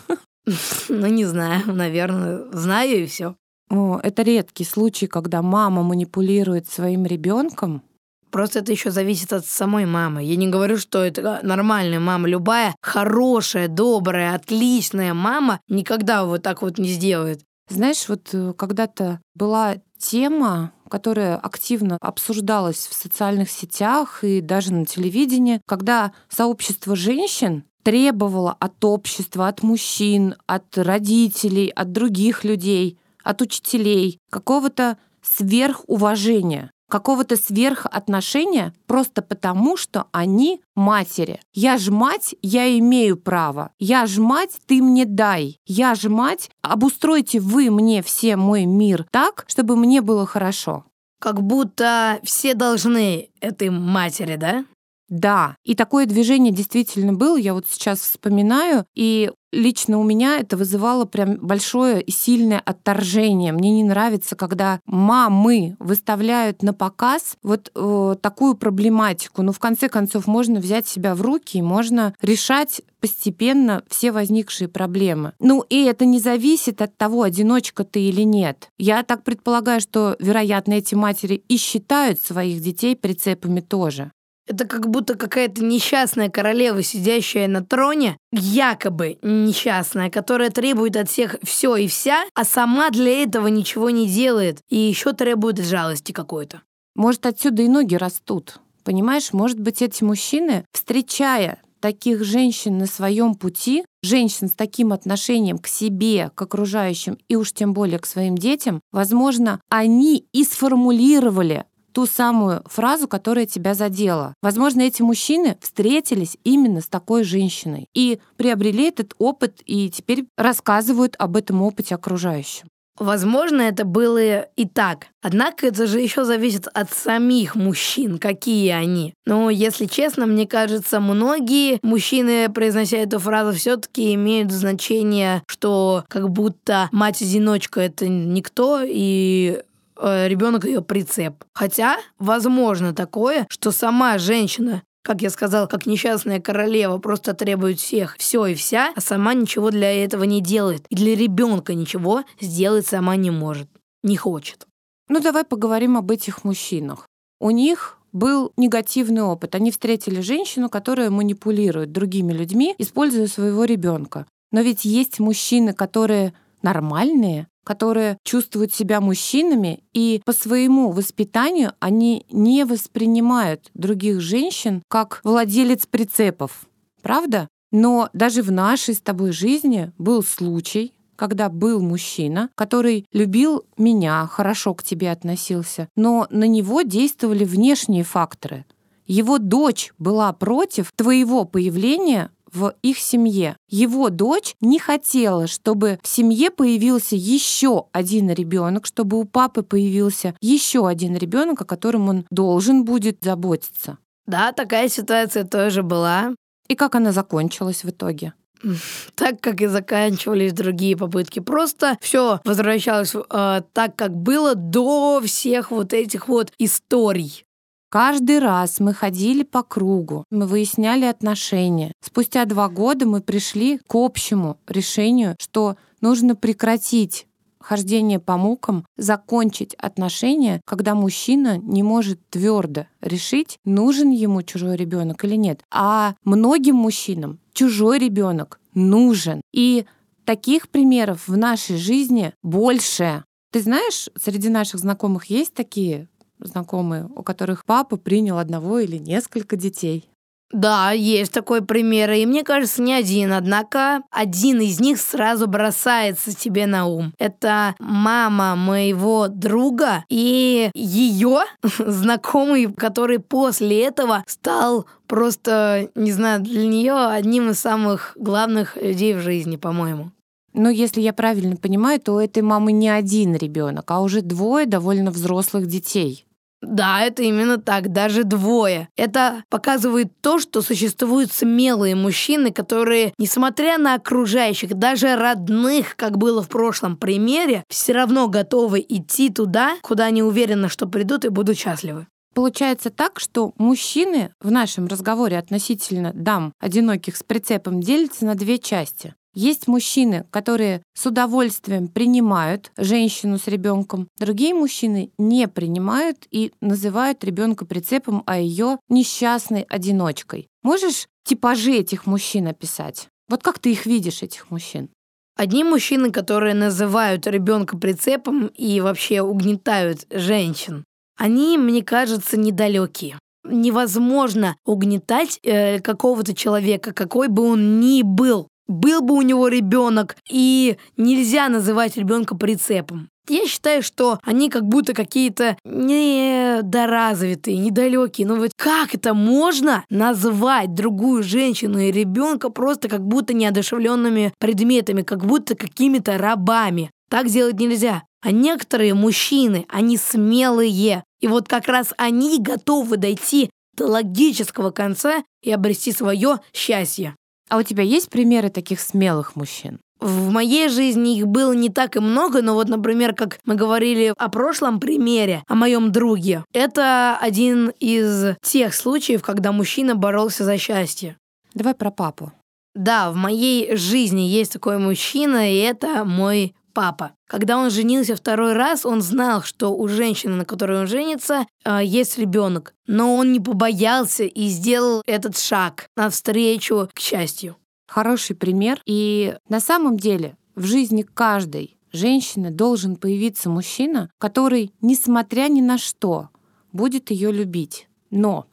Ну, 0.88 1.06
не 1.06 1.26
знаю, 1.26 1.62
наверное, 1.66 2.50
знаю 2.50 3.04
и 3.04 3.06
все. 3.06 3.36
Это 3.68 4.22
редкий 4.22 4.64
случай, 4.64 5.06
когда 5.06 5.42
мама 5.42 5.82
манипулирует 5.84 6.68
своим 6.68 7.06
ребенком, 7.06 7.82
Просто 8.30 8.60
это 8.60 8.72
еще 8.72 8.90
зависит 8.90 9.32
от 9.32 9.46
самой 9.46 9.86
мамы. 9.86 10.22
Я 10.22 10.36
не 10.36 10.48
говорю, 10.48 10.78
что 10.78 11.04
это 11.04 11.40
нормальная 11.42 12.00
мама. 12.00 12.28
Любая 12.28 12.74
хорошая, 12.80 13.68
добрая, 13.68 14.34
отличная 14.34 15.14
мама 15.14 15.60
никогда 15.68 16.24
вот 16.24 16.42
так 16.42 16.62
вот 16.62 16.78
не 16.78 16.88
сделает. 16.88 17.40
Знаешь, 17.68 18.08
вот 18.08 18.28
э, 18.32 18.52
когда-то 18.56 19.20
была 19.34 19.76
тема, 19.96 20.72
которая 20.88 21.36
активно 21.36 21.98
обсуждалась 22.00 22.88
в 22.88 22.94
социальных 22.94 23.48
сетях 23.50 24.24
и 24.24 24.40
даже 24.40 24.72
на 24.72 24.86
телевидении, 24.86 25.60
когда 25.66 26.12
сообщество 26.28 26.96
женщин 26.96 27.64
требовало 27.84 28.56
от 28.58 28.84
общества, 28.84 29.48
от 29.48 29.62
мужчин, 29.62 30.34
от 30.46 30.76
родителей, 30.76 31.68
от 31.68 31.92
других 31.92 32.44
людей, 32.44 32.98
от 33.22 33.40
учителей 33.40 34.18
какого-то 34.30 34.98
сверхуважения 35.22 36.70
какого-то 36.90 37.36
сверхотношения 37.36 38.74
просто 38.86 39.22
потому, 39.22 39.78
что 39.78 40.06
они 40.12 40.60
матери. 40.74 41.40
Я 41.54 41.78
ж 41.78 41.90
мать, 41.90 42.34
я 42.42 42.78
имею 42.78 43.16
право. 43.16 43.70
Я 43.78 44.04
ж 44.06 44.18
мать, 44.18 44.58
ты 44.66 44.82
мне 44.82 45.06
дай. 45.06 45.58
Я 45.64 45.94
ж 45.94 46.10
мать, 46.10 46.50
обустройте 46.60 47.40
вы 47.40 47.70
мне 47.70 48.02
все 48.02 48.36
мой 48.36 48.66
мир 48.66 49.06
так, 49.10 49.44
чтобы 49.46 49.76
мне 49.76 50.02
было 50.02 50.26
хорошо. 50.26 50.84
Как 51.20 51.42
будто 51.42 52.18
все 52.22 52.54
должны 52.54 53.30
этой 53.40 53.70
матери, 53.70 54.36
да? 54.36 54.64
Да, 55.10 55.56
и 55.64 55.74
такое 55.74 56.06
движение 56.06 56.52
действительно 56.52 57.12
было, 57.12 57.36
я 57.36 57.52
вот 57.52 57.66
сейчас 57.68 57.98
вспоминаю, 57.98 58.86
и 58.94 59.32
лично 59.50 59.98
у 59.98 60.04
меня 60.04 60.38
это 60.38 60.56
вызывало 60.56 61.04
прям 61.04 61.36
большое 61.38 62.00
и 62.00 62.12
сильное 62.12 62.60
отторжение. 62.60 63.52
Мне 63.52 63.72
не 63.72 63.82
нравится, 63.82 64.36
когда 64.36 64.78
мамы 64.86 65.76
выставляют 65.80 66.62
на 66.62 66.72
показ 66.72 67.36
вот 67.42 67.72
э, 67.74 68.16
такую 68.22 68.54
проблематику. 68.54 69.42
Ну, 69.42 69.50
в 69.50 69.58
конце 69.58 69.88
концов, 69.88 70.28
можно 70.28 70.60
взять 70.60 70.86
себя 70.86 71.16
в 71.16 71.22
руки 71.22 71.58
и 71.58 71.62
можно 71.62 72.14
решать 72.22 72.80
постепенно 73.00 73.82
все 73.88 74.12
возникшие 74.12 74.68
проблемы. 74.68 75.32
Ну, 75.40 75.62
и 75.68 75.84
это 75.86 76.04
не 76.04 76.20
зависит 76.20 76.82
от 76.82 76.96
того, 76.96 77.22
одиночка 77.22 77.82
ты 77.82 78.00
или 78.00 78.22
нет. 78.22 78.70
Я 78.78 79.02
так 79.02 79.24
предполагаю, 79.24 79.80
что, 79.80 80.14
вероятно, 80.20 80.74
эти 80.74 80.94
матери 80.94 81.42
и 81.48 81.56
считают 81.56 82.20
своих 82.20 82.60
детей 82.60 82.94
прицепами 82.94 83.60
тоже. 83.60 84.12
Это 84.50 84.66
как 84.66 84.90
будто 84.90 85.14
какая-то 85.14 85.62
несчастная 85.62 86.28
королева, 86.28 86.82
сидящая 86.82 87.46
на 87.46 87.64
троне, 87.64 88.16
якобы 88.32 89.16
несчастная, 89.22 90.10
которая 90.10 90.50
требует 90.50 90.96
от 90.96 91.08
всех 91.08 91.36
все 91.44 91.76
и 91.76 91.86
вся, 91.86 92.24
а 92.34 92.44
сама 92.44 92.90
для 92.90 93.22
этого 93.22 93.46
ничего 93.46 93.90
не 93.90 94.08
делает 94.08 94.58
и 94.68 94.76
еще 94.76 95.12
требует 95.12 95.64
жалости 95.64 96.10
какой-то. 96.10 96.62
Может, 96.96 97.26
отсюда 97.26 97.62
и 97.62 97.68
ноги 97.68 97.94
растут. 97.94 98.58
Понимаешь, 98.82 99.32
может 99.32 99.60
быть, 99.60 99.82
эти 99.82 100.02
мужчины, 100.02 100.64
встречая 100.72 101.62
таких 101.78 102.24
женщин 102.24 102.76
на 102.76 102.86
своем 102.86 103.36
пути, 103.36 103.84
женщин 104.02 104.48
с 104.48 104.52
таким 104.52 104.92
отношением 104.92 105.58
к 105.58 105.68
себе, 105.68 106.30
к 106.34 106.42
окружающим 106.42 107.18
и 107.28 107.36
уж 107.36 107.52
тем 107.52 107.72
более 107.72 108.00
к 108.00 108.06
своим 108.06 108.36
детям, 108.36 108.80
возможно, 108.92 109.60
они 109.68 110.26
и 110.32 110.44
сформулировали 110.44 111.66
ту 111.92 112.06
самую 112.06 112.62
фразу, 112.66 113.08
которая 113.08 113.46
тебя 113.46 113.74
задела. 113.74 114.34
Возможно, 114.42 114.82
эти 114.82 115.02
мужчины 115.02 115.56
встретились 115.60 116.36
именно 116.44 116.80
с 116.80 116.88
такой 116.88 117.24
женщиной 117.24 117.86
и 117.94 118.20
приобрели 118.36 118.88
этот 118.88 119.14
опыт 119.18 119.60
и 119.64 119.90
теперь 119.90 120.26
рассказывают 120.36 121.16
об 121.18 121.36
этом 121.36 121.62
опыте 121.62 121.94
окружающим. 121.94 122.68
Возможно, 123.00 123.62
это 123.62 123.86
было 123.86 124.40
и 124.42 124.66
так. 124.66 125.06
Однако 125.22 125.66
это 125.66 125.86
же 125.86 126.00
еще 126.00 126.24
зависит 126.24 126.68
от 126.74 126.92
самих 126.92 127.54
мужчин, 127.54 128.18
какие 128.18 128.70
они. 128.72 129.14
Но, 129.24 129.48
если 129.48 129.86
честно, 129.86 130.26
мне 130.26 130.46
кажется, 130.46 131.00
многие 131.00 131.78
мужчины, 131.82 132.50
произнося 132.50 132.98
эту 132.98 133.18
фразу, 133.18 133.56
все-таки 133.56 134.12
имеют 134.14 134.52
значение, 134.52 135.42
что 135.46 136.04
как 136.08 136.28
будто 136.28 136.90
мать-одиночка 136.92 137.80
это 137.80 138.06
никто, 138.06 138.82
и 138.84 139.62
э, 140.00 140.28
ребенок 140.28 140.64
ее 140.64 140.82
прицеп. 140.82 141.44
Хотя, 141.52 141.98
возможно 142.18 142.94
такое, 142.94 143.46
что 143.48 143.70
сама 143.70 144.18
женщина 144.18 144.82
как 145.02 145.22
я 145.22 145.30
сказал, 145.30 145.66
как 145.66 145.86
несчастная 145.86 146.40
королева 146.40 146.98
просто 146.98 147.32
требует 147.32 147.78
всех 147.78 148.16
все 148.18 148.46
и 148.46 148.54
вся, 148.54 148.92
а 148.94 149.00
сама 149.00 149.34
ничего 149.34 149.70
для 149.70 149.92
этого 150.04 150.24
не 150.24 150.42
делает. 150.42 150.84
И 150.90 150.94
для 150.94 151.16
ребенка 151.16 151.74
ничего 151.74 152.24
сделать 152.40 152.86
сама 152.86 153.16
не 153.16 153.30
может, 153.30 153.68
не 154.02 154.16
хочет. 154.16 154.66
Ну 155.08 155.20
давай 155.20 155.44
поговорим 155.44 155.96
об 155.96 156.10
этих 156.10 156.44
мужчинах. 156.44 157.06
У 157.40 157.50
них 157.50 157.98
был 158.12 158.52
негативный 158.56 159.22
опыт. 159.22 159.54
Они 159.54 159.70
встретили 159.70 160.20
женщину, 160.20 160.68
которая 160.68 161.10
манипулирует 161.10 161.92
другими 161.92 162.32
людьми, 162.32 162.74
используя 162.78 163.26
своего 163.26 163.64
ребенка. 163.64 164.26
Но 164.52 164.60
ведь 164.60 164.84
есть 164.84 165.18
мужчины, 165.18 165.72
которые 165.72 166.34
нормальные, 166.62 167.48
которые 167.64 168.18
чувствуют 168.24 168.74
себя 168.74 169.00
мужчинами, 169.00 169.84
и 169.92 170.20
по 170.24 170.32
своему 170.32 170.90
воспитанию 170.90 171.72
они 171.78 172.26
не 172.30 172.64
воспринимают 172.64 173.70
других 173.74 174.20
женщин 174.20 174.82
как 174.88 175.20
владелец 175.24 175.86
прицепов. 175.86 176.66
Правда? 177.02 177.48
Но 177.72 178.08
даже 178.12 178.42
в 178.42 178.50
нашей 178.50 178.94
с 178.94 179.00
тобой 179.00 179.32
жизни 179.32 179.92
был 179.98 180.22
случай, 180.22 180.92
когда 181.20 181.50
был 181.50 181.82
мужчина, 181.82 182.48
который 182.54 183.04
любил 183.12 183.64
меня, 183.76 184.26
хорошо 184.26 184.74
к 184.74 184.82
тебе 184.82 185.10
относился, 185.12 185.88
но 185.94 186.26
на 186.30 186.44
него 186.44 186.82
действовали 186.82 187.44
внешние 187.44 188.04
факторы. 188.04 188.64
Его 189.06 189.38
дочь 189.38 189.92
была 189.98 190.32
против 190.32 190.92
твоего 190.96 191.44
появления 191.44 192.30
в 192.52 192.74
их 192.82 192.98
семье. 192.98 193.56
Его 193.68 194.10
дочь 194.10 194.54
не 194.60 194.78
хотела, 194.78 195.46
чтобы 195.46 195.98
в 196.02 196.08
семье 196.08 196.50
появился 196.50 197.16
еще 197.16 197.86
один 197.92 198.30
ребенок, 198.30 198.86
чтобы 198.86 199.18
у 199.18 199.24
папы 199.24 199.62
появился 199.62 200.34
еще 200.40 200.86
один 200.88 201.16
ребенок, 201.16 201.60
о 201.62 201.64
котором 201.64 202.08
он 202.08 202.26
должен 202.30 202.84
будет 202.84 203.18
заботиться. 203.22 203.98
Да, 204.26 204.52
такая 204.52 204.88
ситуация 204.88 205.44
тоже 205.44 205.82
была. 205.82 206.34
И 206.68 206.76
как 206.76 206.94
она 206.94 207.12
закончилась 207.12 207.84
в 207.84 207.90
итоге? 207.90 208.32
Так 209.14 209.40
как 209.40 209.60
и 209.60 209.66
заканчивались 209.66 210.52
другие 210.52 210.96
попытки. 210.96 211.40
Просто 211.40 211.96
все 212.00 212.40
возвращалось 212.44 213.14
э, 213.14 213.62
так, 213.72 213.96
как 213.96 214.14
было 214.14 214.54
до 214.54 215.20
всех 215.24 215.70
вот 215.70 215.92
этих 215.92 216.28
вот 216.28 216.52
историй. 216.58 217.44
Каждый 217.90 218.38
раз 218.38 218.78
мы 218.78 218.94
ходили 218.94 219.42
по 219.42 219.64
кругу, 219.64 220.24
мы 220.30 220.46
выясняли 220.46 221.06
отношения. 221.06 221.92
Спустя 222.00 222.44
два 222.44 222.68
года 222.68 223.04
мы 223.04 223.20
пришли 223.20 223.78
к 223.78 223.96
общему 223.96 224.58
решению, 224.68 225.34
что 225.40 225.76
нужно 226.00 226.36
прекратить 226.36 227.26
хождение 227.58 228.20
по 228.20 228.36
мукам, 228.36 228.86
закончить 228.96 229.74
отношения, 229.74 230.60
когда 230.64 230.94
мужчина 230.94 231.58
не 231.58 231.82
может 231.82 232.20
твердо 232.30 232.86
решить, 233.00 233.58
нужен 233.64 234.10
ему 234.10 234.42
чужой 234.42 234.76
ребенок 234.76 235.24
или 235.24 235.34
нет. 235.34 235.62
А 235.72 236.14
многим 236.22 236.76
мужчинам 236.76 237.40
чужой 237.52 237.98
ребенок 237.98 238.60
нужен. 238.72 239.40
И 239.52 239.84
таких 240.24 240.68
примеров 240.68 241.26
в 241.26 241.36
нашей 241.36 241.76
жизни 241.76 242.34
больше. 242.44 243.24
Ты 243.50 243.62
знаешь, 243.62 244.08
среди 244.16 244.48
наших 244.48 244.78
знакомых 244.78 245.26
есть 245.26 245.54
такие 245.54 246.08
знакомые, 246.40 247.08
у 247.14 247.22
которых 247.22 247.64
папа 247.64 247.96
принял 247.96 248.38
одного 248.38 248.78
или 248.78 248.96
несколько 248.96 249.56
детей. 249.56 250.10
Да, 250.52 250.90
есть 250.90 251.32
такой 251.32 251.62
пример, 251.62 252.10
и 252.10 252.26
мне 252.26 252.42
кажется, 252.42 252.82
не 252.82 252.92
один. 252.92 253.32
Однако 253.32 254.02
один 254.10 254.60
из 254.60 254.80
них 254.80 255.00
сразу 255.00 255.46
бросается 255.46 256.34
тебе 256.34 256.66
на 256.66 256.86
ум. 256.86 257.14
Это 257.18 257.76
мама 257.78 258.56
моего 258.56 259.28
друга 259.28 260.04
и 260.08 260.70
ее 260.74 261.42
знакомый, 261.78 262.72
который 262.72 263.20
после 263.20 263.84
этого 263.84 264.24
стал 264.26 264.86
просто, 265.06 265.88
не 265.94 266.10
знаю, 266.10 266.40
для 266.40 266.66
нее 266.66 266.94
одним 266.94 267.50
из 267.50 267.60
самых 267.60 268.12
главных 268.16 268.76
людей 268.76 269.14
в 269.14 269.20
жизни, 269.20 269.56
по-моему. 269.56 270.10
Но 270.52 270.68
если 270.68 271.00
я 271.00 271.12
правильно 271.12 271.54
понимаю, 271.54 272.00
то 272.00 272.14
у 272.14 272.18
этой 272.18 272.42
мамы 272.42 272.72
не 272.72 272.88
один 272.88 273.36
ребенок, 273.36 273.88
а 273.88 274.00
уже 274.00 274.20
двое 274.20 274.66
довольно 274.66 275.12
взрослых 275.12 275.68
детей. 275.68 276.26
Да, 276.62 277.00
это 277.02 277.22
именно 277.22 277.58
так, 277.58 277.90
даже 277.90 278.24
двое. 278.24 278.88
Это 278.96 279.44
показывает 279.48 280.12
то, 280.20 280.38
что 280.38 280.60
существуют 280.60 281.32
смелые 281.32 281.94
мужчины, 281.94 282.52
которые, 282.52 283.14
несмотря 283.18 283.78
на 283.78 283.94
окружающих, 283.94 284.74
даже 284.74 285.16
родных, 285.16 285.96
как 285.96 286.18
было 286.18 286.42
в 286.42 286.48
прошлом 286.48 286.96
примере, 286.96 287.64
все 287.68 287.92
равно 287.92 288.28
готовы 288.28 288.84
идти 288.86 289.30
туда, 289.30 289.76
куда 289.82 290.06
они 290.06 290.22
уверены, 290.22 290.68
что 290.68 290.86
придут 290.86 291.24
и 291.24 291.30
будут 291.30 291.58
счастливы. 291.58 292.06
Получается 292.34 292.90
так, 292.90 293.18
что 293.18 293.52
мужчины 293.56 294.32
в 294.40 294.50
нашем 294.50 294.86
разговоре 294.86 295.38
относительно 295.38 296.12
дам, 296.14 296.52
одиноких 296.60 297.16
с 297.16 297.22
прицепом, 297.22 297.80
делятся 297.80 298.24
на 298.24 298.34
две 298.34 298.58
части. 298.58 299.14
Есть 299.32 299.68
мужчины, 299.68 300.26
которые 300.30 300.82
с 300.94 301.06
удовольствием 301.06 301.86
принимают 301.86 302.72
женщину 302.76 303.38
с 303.38 303.46
ребенком. 303.46 304.08
Другие 304.18 304.54
мужчины 304.54 305.12
не 305.18 305.46
принимают 305.46 306.26
и 306.30 306.52
называют 306.60 307.22
ребенка 307.22 307.64
прицепом, 307.64 308.24
а 308.26 308.38
ее 308.38 308.78
несчастной 308.88 309.62
одиночкой. 309.62 310.48
Можешь 310.62 311.06
типажи 311.24 311.74
этих 311.76 312.06
мужчин 312.06 312.48
описать? 312.48 313.08
Вот 313.28 313.42
как 313.42 313.60
ты 313.60 313.70
их 313.70 313.86
видишь, 313.86 314.22
этих 314.22 314.50
мужчин? 314.50 314.88
Одни 315.36 315.62
мужчины, 315.62 316.10
которые 316.10 316.54
называют 316.54 317.26
ребенка 317.28 317.76
прицепом 317.78 318.48
и 318.48 318.80
вообще 318.80 319.22
угнетают 319.22 320.06
женщин, 320.10 320.84
они, 321.16 321.56
мне 321.56 321.82
кажется, 321.82 322.36
недалекие. 322.36 323.18
Невозможно 323.44 324.56
угнетать 324.66 325.38
э, 325.42 325.80
какого-то 325.80 326.34
человека, 326.34 326.92
какой 326.92 327.28
бы 327.28 327.42
он 327.44 327.80
ни 327.80 328.02
был 328.02 328.48
был 328.70 329.02
бы 329.02 329.14
у 329.14 329.22
него 329.22 329.48
ребенок, 329.48 330.16
и 330.30 330.76
нельзя 330.96 331.48
называть 331.48 331.96
ребенка 331.96 332.36
прицепом. 332.36 333.08
Я 333.28 333.46
считаю, 333.46 333.82
что 333.82 334.18
они 334.24 334.50
как 334.50 334.64
будто 334.64 334.92
какие-то 334.92 335.56
недоразвитые, 335.64 337.58
недалекие. 337.58 338.26
Но 338.26 338.34
вот 338.34 338.50
как 338.56 338.94
это 338.94 339.14
можно 339.14 339.84
назвать 339.88 340.74
другую 340.74 341.22
женщину 341.22 341.78
и 341.78 341.92
ребенка 341.92 342.50
просто 342.50 342.88
как 342.88 343.06
будто 343.06 343.32
неодушевленными 343.32 344.32
предметами, 344.40 345.02
как 345.02 345.24
будто 345.24 345.54
какими-то 345.54 346.18
рабами? 346.18 346.90
Так 347.08 347.28
делать 347.28 347.60
нельзя. 347.60 348.02
А 348.20 348.32
некоторые 348.32 348.94
мужчины, 348.94 349.64
они 349.68 349.96
смелые. 349.96 351.04
И 351.20 351.26
вот 351.28 351.46
как 351.46 351.68
раз 351.68 351.94
они 351.98 352.40
готовы 352.40 352.96
дойти 352.96 353.50
до 353.76 353.86
логического 353.86 354.70
конца 354.72 355.22
и 355.42 355.52
обрести 355.52 355.92
свое 355.92 356.40
счастье. 356.52 357.14
А 357.50 357.58
у 357.58 357.62
тебя 357.62 357.82
есть 357.82 358.08
примеры 358.08 358.48
таких 358.48 358.80
смелых 358.80 359.34
мужчин? 359.34 359.80
В 359.98 360.30
моей 360.30 360.68
жизни 360.68 361.18
их 361.18 361.26
было 361.26 361.52
не 361.52 361.68
так 361.68 361.96
и 361.96 362.00
много, 362.00 362.40
но 362.40 362.54
вот, 362.54 362.68
например, 362.68 363.12
как 363.14 363.38
мы 363.44 363.56
говорили 363.56 364.14
о 364.16 364.28
прошлом 364.30 364.80
примере, 364.80 365.42
о 365.46 365.56
моем 365.56 365.92
друге, 365.92 366.44
это 366.54 367.18
один 367.20 367.72
из 367.80 368.36
тех 368.40 368.72
случаев, 368.72 369.22
когда 369.22 369.52
мужчина 369.52 369.96
боролся 369.96 370.44
за 370.44 370.56
счастье. 370.56 371.18
Давай 371.52 371.74
про 371.74 371.90
папу. 371.90 372.32
Да, 372.74 373.10
в 373.10 373.16
моей 373.16 373.74
жизни 373.76 374.20
есть 374.20 374.52
такой 374.52 374.78
мужчина, 374.78 375.52
и 375.52 375.56
это 375.56 376.04
мой 376.04 376.54
папа. 376.72 377.12
Когда 377.26 377.58
он 377.58 377.70
женился 377.70 378.16
второй 378.16 378.52
раз, 378.52 378.84
он 378.86 379.02
знал, 379.02 379.42
что 379.42 379.70
у 379.74 379.88
женщины, 379.88 380.34
на 380.34 380.44
которой 380.44 380.80
он 380.80 380.86
женится, 380.86 381.46
э, 381.64 381.80
есть 381.82 382.18
ребенок. 382.18 382.74
Но 382.86 383.16
он 383.16 383.32
не 383.32 383.40
побоялся 383.40 384.24
и 384.24 384.48
сделал 384.48 385.02
этот 385.06 385.38
шаг 385.38 385.86
навстречу 385.96 386.88
к 386.92 387.00
счастью. 387.00 387.56
Хороший 387.88 388.36
пример. 388.36 388.80
И 388.86 389.36
на 389.48 389.60
самом 389.60 389.96
деле 389.96 390.36
в 390.54 390.64
жизни 390.64 391.02
каждой 391.02 391.76
женщины 391.92 392.50
должен 392.50 392.96
появиться 392.96 393.50
мужчина, 393.50 394.10
который, 394.18 394.72
несмотря 394.80 395.48
ни 395.48 395.60
на 395.60 395.78
что, 395.78 396.28
будет 396.72 397.10
ее 397.10 397.32
любить. 397.32 397.88
Но 398.10 398.46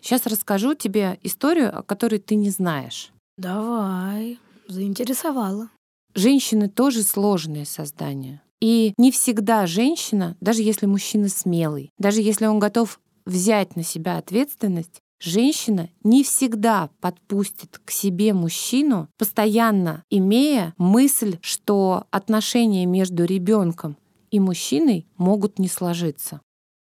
сейчас 0.00 0.26
расскажу 0.26 0.74
тебе 0.74 1.18
историю, 1.22 1.76
о 1.78 1.82
которой 1.82 2.18
ты 2.18 2.34
не 2.34 2.50
знаешь. 2.50 3.10
Давай, 3.36 4.38
заинтересовала. 4.68 5.70
Женщины 6.14 6.68
тоже 6.68 7.02
сложные 7.02 7.66
создания. 7.66 8.42
И 8.60 8.94
не 8.96 9.10
всегда 9.10 9.66
женщина, 9.66 10.36
даже 10.40 10.62
если 10.62 10.86
мужчина 10.86 11.28
смелый, 11.28 11.90
даже 11.98 12.22
если 12.22 12.46
он 12.46 12.58
готов 12.58 13.00
взять 13.26 13.76
на 13.76 13.82
себя 13.82 14.16
ответственность, 14.18 15.00
женщина 15.20 15.90
не 16.02 16.22
всегда 16.22 16.90
подпустит 17.00 17.80
к 17.84 17.90
себе 17.90 18.32
мужчину, 18.32 19.08
постоянно 19.18 20.04
имея 20.08 20.74
мысль, 20.78 21.38
что 21.40 22.06
отношения 22.10 22.86
между 22.86 23.24
ребенком 23.24 23.96
и 24.30 24.40
мужчиной 24.40 25.06
могут 25.16 25.58
не 25.58 25.68
сложиться. 25.68 26.40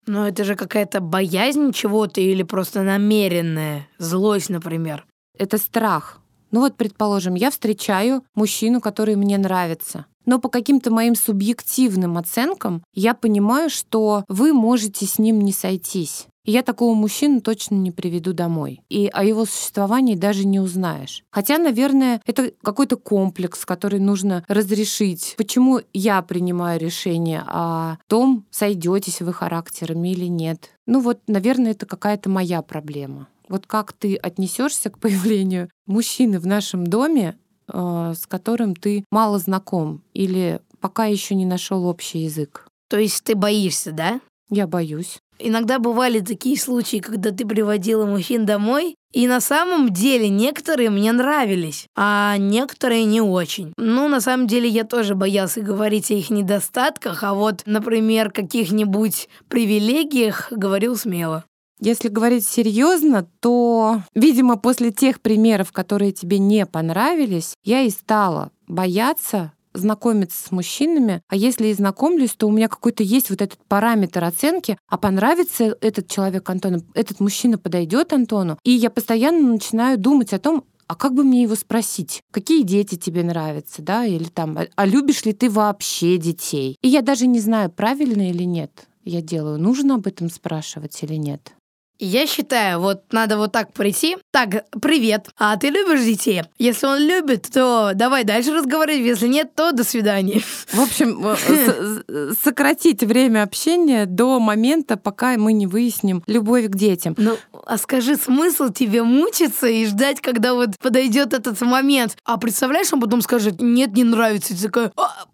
Но 0.07 0.27
это 0.27 0.45
же 0.45 0.55
какая-то 0.55 1.01
боязнь 1.01 1.73
чего-то 1.73 2.21
или 2.21 2.43
просто 2.43 2.83
намеренная 2.83 3.89
злость, 3.99 4.49
например. 4.49 5.07
Это 5.37 5.59
страх. 5.59 6.21
Ну 6.51 6.61
вот, 6.61 6.77
предположим, 6.77 7.35
я 7.35 7.51
встречаю 7.51 8.25
мужчину, 8.35 8.81
который 8.81 9.17
мне 9.17 9.39
нравится. 9.39 10.07
Но 10.27 10.39
по 10.39 10.49
каким-то 10.49 10.91
моим 10.91 11.15
субъективным 11.15 12.19
оценкам 12.19 12.83
я 12.93 13.15
понимаю, 13.15 13.71
что 13.71 14.25
вы 14.29 14.53
можете 14.53 15.07
с 15.07 15.19
ним 15.19 15.41
не 15.41 15.53
сойтись. 15.53 16.27
И 16.45 16.51
я 16.51 16.63
такого 16.63 16.95
мужчину 16.95 17.43
точно 17.43 17.75
не 17.75 17.91
приведу 17.91 18.33
домой. 18.33 18.81
И 18.89 19.11
о 19.13 19.23
его 19.23 19.45
существовании 19.45 20.15
даже 20.15 20.47
не 20.47 20.61
узнаешь. 20.61 21.23
Хотя, 21.31 21.59
наверное, 21.59 22.23
это 22.25 22.53
какой-то 22.63 22.97
комплекс, 22.97 23.67
который 23.67 24.01
нужно 24.01 24.45
разрешить. 24.49 25.35
Почему 25.37 25.81
я 25.93 26.23
принимаю 26.23 26.81
решение 26.81 27.43
о 27.47 27.99
том, 28.07 28.47
сойдетесь 28.51 29.21
вы 29.21 29.35
характерами 29.35 30.09
или 30.09 30.25
нет. 30.25 30.71
Ну 30.87 31.01
вот, 31.01 31.21
наверное, 31.27 31.73
это 31.73 31.85
какая-то 31.85 32.31
моя 32.31 32.63
проблема. 32.63 33.29
Вот 33.49 33.67
как 33.67 33.93
ты 33.93 34.17
отнесешься 34.17 34.91
к 34.91 34.99
появлению 34.99 35.69
мужчины 35.87 36.39
в 36.39 36.47
нашем 36.47 36.87
доме, 36.87 37.39
э, 37.73 38.13
с 38.17 38.27
которым 38.27 38.75
ты 38.75 39.05
мало 39.11 39.39
знаком 39.39 40.03
или 40.15 40.61
пока 40.81 41.07
еще 41.07 41.35
не 41.35 41.47
нашел 41.47 41.87
общий 41.87 42.21
язык? 42.21 42.67
То 42.89 42.99
есть 42.99 43.25
ты 43.25 43.35
боишься, 43.35 43.93
да? 43.93 44.21
Я 44.51 44.67
боюсь. 44.67 45.19
Иногда 45.39 45.79
бывали 45.79 46.21
такие 46.21 46.59
случаи, 46.59 46.99
когда 46.99 47.31
ты 47.31 47.47
приводила 47.47 48.07
мужчин 48.07 48.45
домой, 48.45 48.97
и 49.13 49.29
на 49.29 49.41
самом 49.41 49.91
деле 49.91 50.29
некоторые 50.29 50.91
мне 50.91 51.13
нравились, 51.13 51.87
а 51.97 52.37
некоторые 52.39 53.05
не 53.05 53.21
очень. 53.21 53.73
Ну, 53.77 54.09
на 54.09 54.21
самом 54.21 54.47
деле 54.47 54.69
я 54.69 54.85
тоже 54.85 55.15
боялся 55.15 55.61
говорить 55.61 56.11
о 56.11 56.15
их 56.15 56.31
недостатках, 56.31 57.23
а 57.23 57.35
вот, 57.35 57.63
например, 57.67 58.33
каких-нибудь 58.33 59.29
привилегиях 59.49 60.49
говорил 60.51 60.97
смело. 60.97 61.45
Если 61.81 62.09
говорить 62.09 62.47
серьезно, 62.47 63.29
то, 63.41 64.03
видимо, 64.15 64.57
после 64.57 64.91
тех 64.91 65.21
примеров, 65.21 65.73
которые 65.73 66.13
тебе 66.13 66.39
не 66.39 66.67
понравились, 66.67 67.55
я 67.65 67.83
и 67.83 67.91
стала 67.91 68.51
бояться 68.67 69.53
знакомиться 69.75 70.49
с 70.49 70.51
мужчинами, 70.51 71.23
а 71.29 71.37
если 71.37 71.69
и 71.69 71.75
знакомлюсь, 71.75 72.33
то 72.33 72.49
у 72.49 72.51
меня 72.51 72.69
какой-то 72.69 73.03
есть 73.03 73.31
вот 73.31 73.41
этот 73.43 73.59
параметр 73.69 74.25
оценки, 74.25 74.77
а 74.89 74.99
понравится 74.99 75.77
этот 75.81 76.09
человек 76.09 76.49
Антону, 76.51 76.81
этот 76.95 77.21
мужчина 77.21 77.59
подойдет 77.59 78.13
Антону, 78.13 78.59
и 78.65 78.73
я 78.73 78.91
постоянно 78.91 79.53
начинаю 79.53 79.99
думать 79.99 80.33
о 80.33 80.39
том, 80.39 80.65
а 80.89 80.97
как 80.97 81.15
бы 81.15 81.23
мне 81.23 81.43
его 81.43 81.55
спросить? 81.55 82.23
Какие 82.33 82.63
дети 82.63 82.97
тебе 82.97 83.23
нравятся, 83.23 83.83
да? 83.83 84.07
Или 84.07 84.25
там, 84.25 84.57
а, 84.57 84.67
а 84.75 84.87
любишь 84.87 85.27
ли 85.27 85.35
ты 85.35 85.51
вообще 85.51 86.17
детей? 86.17 86.77
И 86.83 86.89
я 86.89 87.03
даже 87.03 87.27
не 87.27 87.41
знаю, 87.41 87.71
правильно 87.71 88.31
или 88.31 88.45
нет 88.45 88.89
я 89.09 89.23
делаю. 89.23 89.59
Нужно 89.59 89.95
об 89.95 90.07
этом 90.07 90.31
спрашивать 90.31 91.03
или 91.03 91.15
нет? 91.15 91.55
Я 92.01 92.29
считаю, 92.29 92.79
вот 92.79 93.13
надо 93.13 93.37
вот 93.37 93.51
так 93.51 93.73
прийти. 93.73 94.17
Так, 94.31 94.67
привет, 94.81 95.31
а 95.37 95.57
ты 95.57 95.71
любишь 95.71 96.05
детей? 96.05 96.43
Если 96.57 96.87
он 96.87 97.01
любит, 97.01 97.49
то 97.53 97.91
давай 97.93 98.23
дальше 98.23 98.55
разговаривать. 98.55 99.05
Если 99.05 99.27
нет, 99.27 99.57
то 99.57 99.73
до 99.73 99.83
свидания. 99.83 100.41
В 100.73 100.81
общем, 100.81 101.27
э, 101.27 102.35
сократить 102.45 103.03
время 103.03 103.43
общения 103.43 104.07
до 104.07 104.39
момента, 104.39 104.97
пока 104.97 105.37
мы 105.37 105.53
не 105.53 105.67
выясним 105.67 106.23
любовь 106.29 106.67
к 106.67 106.77
детям. 106.77 107.17
Ну, 107.19 107.37
а 107.69 107.79
скажи, 107.79 108.17
смысл 108.17 108.71
тебе 108.71 109.03
мучиться 109.03 109.69
и 109.69 109.87
ждать, 109.87 110.21
когда 110.21 110.55
вот 110.55 110.79
подойдет 110.79 111.33
этот 111.33 111.61
момент? 111.61 112.17
А 112.25 112.37
представляешь, 112.39 112.93
он 112.93 113.01
потом 113.01 113.23
скажет, 113.23 113.61
нет, 113.61 113.93
не 113.95 114.05
нравится. 114.05 114.55
И 114.55 114.57
такая, 114.57 114.93
а, 114.97 115.27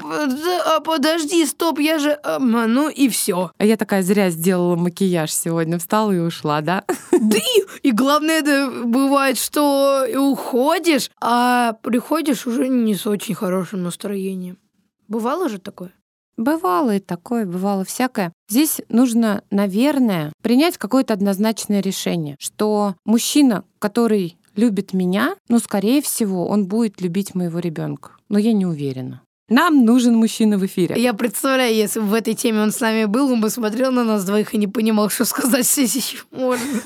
а, 0.67 0.81
подожди, 0.81 1.45
стоп, 1.47 1.79
я 1.79 1.99
же... 1.99 2.19
Ну 2.39 2.89
и 2.89 3.09
все. 3.09 3.51
А 3.57 3.65
я 3.65 3.77
такая 3.77 4.03
зря 4.03 4.31
сделала 4.31 4.77
макияж 4.77 5.33
сегодня, 5.33 5.79
встала 5.79 6.13
и 6.13 6.19
ушла 6.19 6.45
ушла, 6.45 6.61
да? 6.61 6.85
Да 7.13 7.39
и, 7.39 7.89
и 7.89 7.93
главное, 7.93 8.41
это 8.41 8.71
бывает, 8.85 9.39
что 9.39 10.07
уходишь, 10.17 11.11
а 11.21 11.75
приходишь 11.83 12.47
уже 12.47 12.69
не 12.69 12.95
с 12.95 13.07
очень 13.07 13.35
хорошим 13.35 13.83
настроением. 13.83 14.59
Бывало 15.09 15.49
же 15.49 15.59
такое? 15.59 15.93
Бывало 16.37 16.97
и 16.97 17.01
такое, 17.01 17.47
бывало 17.47 17.85
всякое. 17.85 18.33
Здесь 18.49 18.81
нужно, 18.89 19.43
наверное, 19.51 20.33
принять 20.43 20.79
какое-то 20.79 21.15
однозначное 21.15 21.81
решение, 21.81 22.37
что 22.41 22.97
мужчина, 23.05 23.65
который 23.79 24.37
любит 24.57 24.93
меня, 24.93 25.37
ну, 25.49 25.59
скорее 25.59 26.03
всего, 26.03 26.47
он 26.47 26.67
будет 26.67 27.01
любить 27.01 27.35
моего 27.35 27.59
ребенка. 27.59 28.13
Но 28.29 28.39
я 28.39 28.53
не 28.53 28.67
уверена. 28.67 29.23
Нам 29.49 29.85
нужен 29.85 30.17
мужчина 30.17 30.57
в 30.59 30.65
эфире. 30.65 30.95
Я 31.01 31.13
представляю, 31.13 31.75
если 31.75 32.01
бы 32.01 32.07
в 32.07 32.15
этой 32.15 32.35
теме 32.35 32.63
он 32.63 32.73
с 32.73 32.81
нами 32.81 33.05
был, 33.05 33.31
он 33.31 33.41
бы 33.41 33.51
смотрел 33.51 33.93
на 33.93 34.03
нас 34.03 34.25
двоих 34.25 34.55
и 34.55 34.59
не 34.59 34.67
понимал, 34.67 35.11
что 35.11 35.25
сказать 35.25 35.67
здесь 35.67 35.95
еще 35.97 36.19
можно. 36.31 36.81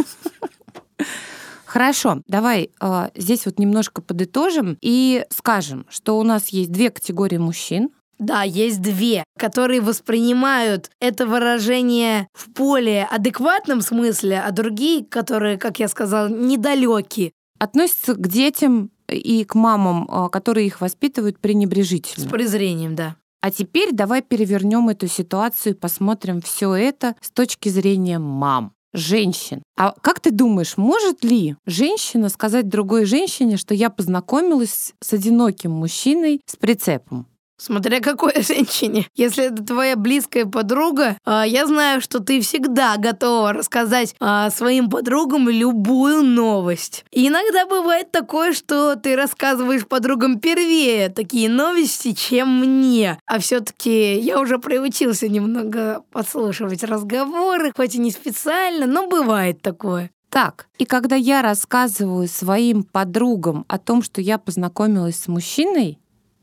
Хорошо, 1.69 2.23
давай 2.27 2.71
э, 2.81 3.09
здесь 3.15 3.45
вот 3.45 3.59
немножко 3.59 4.01
подытожим 4.01 4.79
и 4.81 5.27
скажем, 5.29 5.85
что 5.91 6.19
у 6.19 6.23
нас 6.23 6.49
есть 6.49 6.73
две 6.73 6.89
категории 6.89 7.37
мужчин. 7.37 7.91
Да, 8.19 8.43
есть 8.43 8.83
две, 8.83 9.25
которые 9.39 9.81
воспринимают 9.81 10.91
это 11.01 11.27
выражение 11.27 12.29
в 12.35 12.49
более 12.49 13.05
адекватном 13.05 13.81
смысле, 13.81 14.41
а 14.41 14.51
другие, 14.51 15.05
которые, 15.05 15.57
как 15.57 15.79
я 15.79 15.89
сказал, 15.89 16.29
недалекие. 16.29 17.33
Относятся 17.59 18.15
к 18.15 18.27
детям 18.27 18.91
и 19.09 19.45
к 19.45 19.55
мамам, 19.55 20.09
а, 20.11 20.29
которые 20.29 20.67
их 20.67 20.81
воспитывают 20.81 21.39
пренебрежительно. 21.39 22.27
С 22.27 22.29
презрением, 22.29 22.95
да. 22.95 23.17
А 23.41 23.51
теперь 23.51 23.91
давай 23.93 24.23
перевернем 24.23 24.89
эту 24.89 25.07
ситуацию 25.07 25.75
и 25.75 25.79
посмотрим 25.79 26.41
все 26.41 26.75
это 26.75 27.15
с 27.21 27.31
точки 27.31 27.69
зрения 27.69 28.19
мам 28.19 28.73
женщин. 28.93 29.63
А 29.77 29.95
как 30.01 30.21
ты 30.21 30.31
думаешь, 30.31 30.77
может 30.77 31.23
ли 31.25 31.57
женщина 31.67 32.29
сказать 32.31 32.69
другой 32.69 33.05
женщине, 33.05 33.57
что 33.57 33.75
я 33.75 33.91
познакомилась 33.91 34.95
с 35.01 35.13
одиноким 35.13 35.73
мужчиной 35.73 36.41
с 36.47 36.57
прицепом? 36.57 37.27
Смотря 37.59 38.01
какой 38.01 38.41
женщине. 38.43 39.09
Если 39.17 39.47
это 39.47 39.65
твоя 39.65 39.97
близкая 39.97 40.47
подруга, 40.47 41.19
а, 41.25 41.45
я 41.45 41.67
знаю, 41.67 42.01
что 42.01 42.21
ты 42.21 42.41
всегда 42.41 42.97
готова 42.97 43.53
рассказать 43.53 44.15
а, 44.21 44.49
своим 44.51 44.89
подругам 44.89 45.49
любую 45.49 46.23
новость. 46.23 47.05
И 47.11 47.27
иногда 47.27 47.67
бывает 47.67 48.13
такое, 48.13 48.53
что 48.53 48.95
ты 48.95 49.17
рассказываешь 49.17 49.87
подругам 49.87 50.39
первее 50.39 51.09
такие 51.09 51.49
новости, 51.49 52.13
чем 52.13 52.61
мне. 52.61 53.19
А 53.27 53.41
все-таки 53.41 54.19
я 54.19 54.41
уже 54.41 54.59
приучился 54.59 55.29
немного 55.29 56.05
подслушивать 56.13 56.85
разговоры, 56.85 57.73
хоть 57.77 57.97
и 57.97 57.99
не 57.99 58.13
специально, 58.13 58.87
но 58.87 59.09
бывает 59.09 59.61
такое. 59.63 60.11
Так, 60.31 60.69
и 60.79 60.85
когда 60.85 61.17
я 61.17 61.43
рассказываю 61.43 62.29
своим 62.29 62.83
подругам 62.83 63.65
о 63.67 63.79
том, 63.79 64.03
что 64.03 64.21
я 64.21 64.39
познакомилась 64.39 65.17
с 65.17 65.27
мужчиной, 65.27 65.99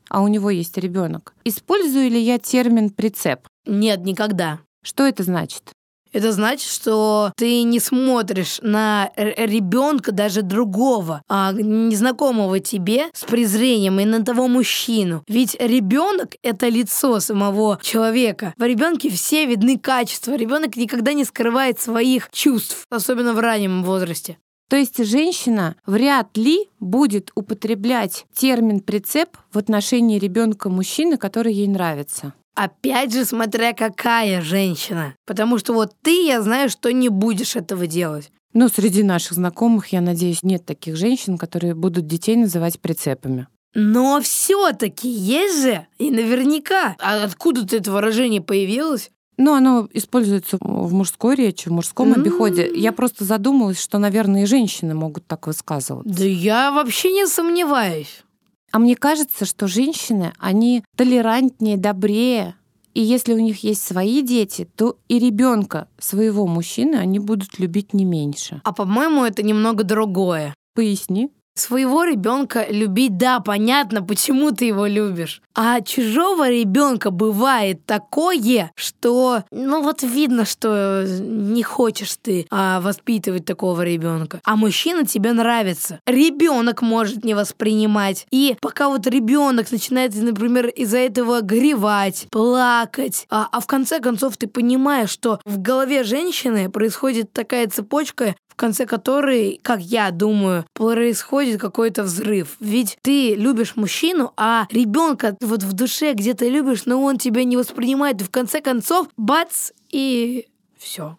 а 0.10 0.22
у 0.22 0.28
него 0.28 0.50
есть 0.50 0.78
ребенок, 0.78 1.34
использую 1.44 2.10
ли 2.10 2.20
я 2.20 2.40
термин 2.40 2.90
прицеп? 2.90 3.48
Нет, 3.66 4.02
никогда. 4.02 4.60
Что 4.84 5.06
это 5.06 5.24
значит? 5.24 5.72
Это 6.16 6.32
значит, 6.32 6.72
что 6.72 7.34
ты 7.36 7.64
не 7.64 7.82
смотришь 7.82 8.60
на 8.62 9.12
ребенка 9.18 10.14
даже 10.14 10.44
другого, 10.44 11.22
а 11.28 11.52
незнакомого 11.52 12.62
тебе 12.62 13.08
с 13.14 13.26
презрением 13.26 14.00
и 14.00 14.06
на 14.06 14.24
того 14.24 14.48
мужчину. 14.48 15.26
Ведь 15.28 15.58
ребенок 15.60 16.36
это 16.42 16.70
лицо 16.70 17.20
самого 17.20 17.80
человека. 17.82 18.54
В 18.56 18.64
ребенке 18.64 19.10
все 19.10 19.46
видны 19.46 19.78
качества. 19.78 20.36
Ребенок 20.36 20.78
никогда 20.78 21.12
не 21.12 21.26
скрывает 21.26 21.82
своих 21.82 22.30
чувств, 22.32 22.86
особенно 22.90 23.34
в 23.34 23.40
раннем 23.40 23.84
возрасте. 23.84 24.38
То 24.70 24.76
есть 24.78 25.04
женщина 25.04 25.76
вряд 25.86 26.36
ли 26.38 26.70
будет 26.80 27.32
употреблять 27.36 28.26
термин 28.34 28.80
прицеп 28.80 29.38
в 29.52 29.58
отношении 29.58 30.20
ребенка 30.20 30.70
мужчины, 30.70 31.18
который 31.18 31.54
ей 31.54 31.68
нравится. 31.68 32.34
Опять 32.56 33.14
же, 33.14 33.26
смотря 33.26 33.74
какая 33.74 34.42
женщина. 34.42 35.14
Потому 35.26 35.58
что 35.58 35.74
вот 35.74 35.94
ты, 36.02 36.26
я 36.26 36.42
знаю, 36.42 36.70
что 36.70 36.92
не 36.92 37.10
будешь 37.10 37.56
этого 37.56 37.86
делать. 37.86 38.32
Ну, 38.54 38.70
среди 38.70 39.04
наших 39.04 39.34
знакомых, 39.34 39.88
я 39.88 40.00
надеюсь, 40.00 40.42
нет 40.42 40.66
таких 40.66 40.96
женщин, 40.96 41.38
которые 41.38 41.76
будут 41.76 42.08
детей 42.08 42.38
называть 42.38 42.80
прицепами. 42.80 43.48
Но 43.74 44.22
все-таки 44.22 45.10
есть 45.10 45.62
же, 45.62 45.86
и 45.98 46.10
наверняка. 46.10 46.96
А 47.00 47.26
откуда-то 47.26 47.76
это 47.76 47.92
выражение 47.92 48.42
появилось? 48.42 49.12
Ну, 49.38 49.54
оно 49.54 49.88
используется 49.92 50.58
в 50.60 50.94
мужской 50.94 51.36
речи, 51.36 51.68
в 51.68 51.72
мужском 51.72 52.14
mm-hmm. 52.14 52.22
обиходе. 52.22 52.72
Я 52.74 52.92
просто 52.92 53.26
задумалась, 53.26 53.82
что, 53.82 53.98
наверное, 53.98 54.44
и 54.44 54.46
женщины 54.46 54.94
могут 54.94 55.28
так 55.28 55.48
высказываться. 55.48 56.10
Да 56.10 56.24
я 56.24 56.72
вообще 56.72 57.12
не 57.12 57.28
сомневаюсь. 57.28 58.24
А 58.72 58.80
мне 58.80 58.96
кажется, 58.96 59.46
что 59.46 59.68
женщины, 59.68 60.34
они 60.38 60.84
толерантнее, 60.98 61.78
добрее 61.78 62.56
И 62.94 63.02
если 63.02 63.34
у 63.34 63.40
них 63.40 63.64
есть 63.64 63.84
свои 63.84 64.22
дети, 64.22 64.68
то 64.76 64.98
и 65.08 65.20
ребенка 65.20 65.88
своего 66.00 66.48
мужчины 66.48 66.96
они 66.96 67.20
будут 67.20 67.60
любить 67.60 67.94
не 67.94 68.06
меньше. 68.06 68.62
А 68.64 68.74
по-моему, 68.74 69.24
это 69.24 69.44
немного 69.44 69.84
другое. 69.84 70.54
Поясни. 70.74 71.30
Своего 71.58 72.04
ребенка 72.04 72.66
любить, 72.70 73.18
да, 73.18 73.40
понятно, 73.40 74.02
почему 74.02 74.52
ты 74.52 74.66
его 74.66 74.86
любишь. 74.88 75.42
А 75.54 75.80
чужого 75.80 76.50
ребенка 76.50 77.12
бывает 77.12 77.86
такое, 77.86 78.72
что, 78.76 79.44
ну 79.52 79.82
вот 79.82 80.04
видно, 80.04 80.44
что 80.44 81.06
не 81.08 81.64
хочешь 81.64 82.18
ты 82.22 82.46
а, 82.52 82.82
воспитывать 82.82 83.46
такого 83.46 83.84
ребенка. 83.84 84.42
А 84.44 84.58
мужчина 84.58 85.06
тебе 85.06 85.32
нравится. 85.32 86.02
Ребенок 86.06 86.82
может 86.82 87.24
не 87.24 87.34
воспринимать. 87.34 88.28
И 88.32 88.58
пока 88.60 88.90
вот 88.90 89.08
ребенок 89.08 89.72
начинает, 89.72 90.14
например, 90.14 90.68
из-за 90.68 90.98
этого 90.98 91.40
горевать, 91.40 92.28
плакать, 92.32 93.26
а, 93.30 93.48
а 93.50 93.62
в 93.62 93.66
конце 93.66 94.02
концов 94.02 94.36
ты 94.36 94.48
понимаешь, 94.48 95.10
что 95.10 95.40
в 95.46 95.62
голове 95.62 96.04
женщины 96.04 96.70
происходит 96.70 97.32
такая 97.32 97.68
цепочка, 97.70 98.36
в 98.56 98.58
конце 98.58 98.86
которой, 98.86 99.60
как 99.62 99.82
я 99.82 100.12
думаю, 100.12 100.66
происходит 100.74 101.60
какой-то 101.60 102.04
взрыв. 102.04 102.56
Ведь 102.62 102.98
ты 103.02 103.36
любишь 103.36 103.76
мужчину, 103.76 104.32
а 104.38 104.66
ребенка 104.72 105.36
вот 105.42 105.64
в 105.64 105.74
душе 105.74 106.14
где-то 106.14 106.48
любишь, 106.48 106.86
но 106.86 107.04
он 107.04 107.18
тебя 107.18 107.44
не 107.44 107.58
воспринимает. 107.58 108.22
И 108.22 108.24
в 108.24 108.30
конце 108.30 108.62
концов, 108.62 109.10
бац, 109.18 109.72
и 109.92 110.48
все. 110.78 111.18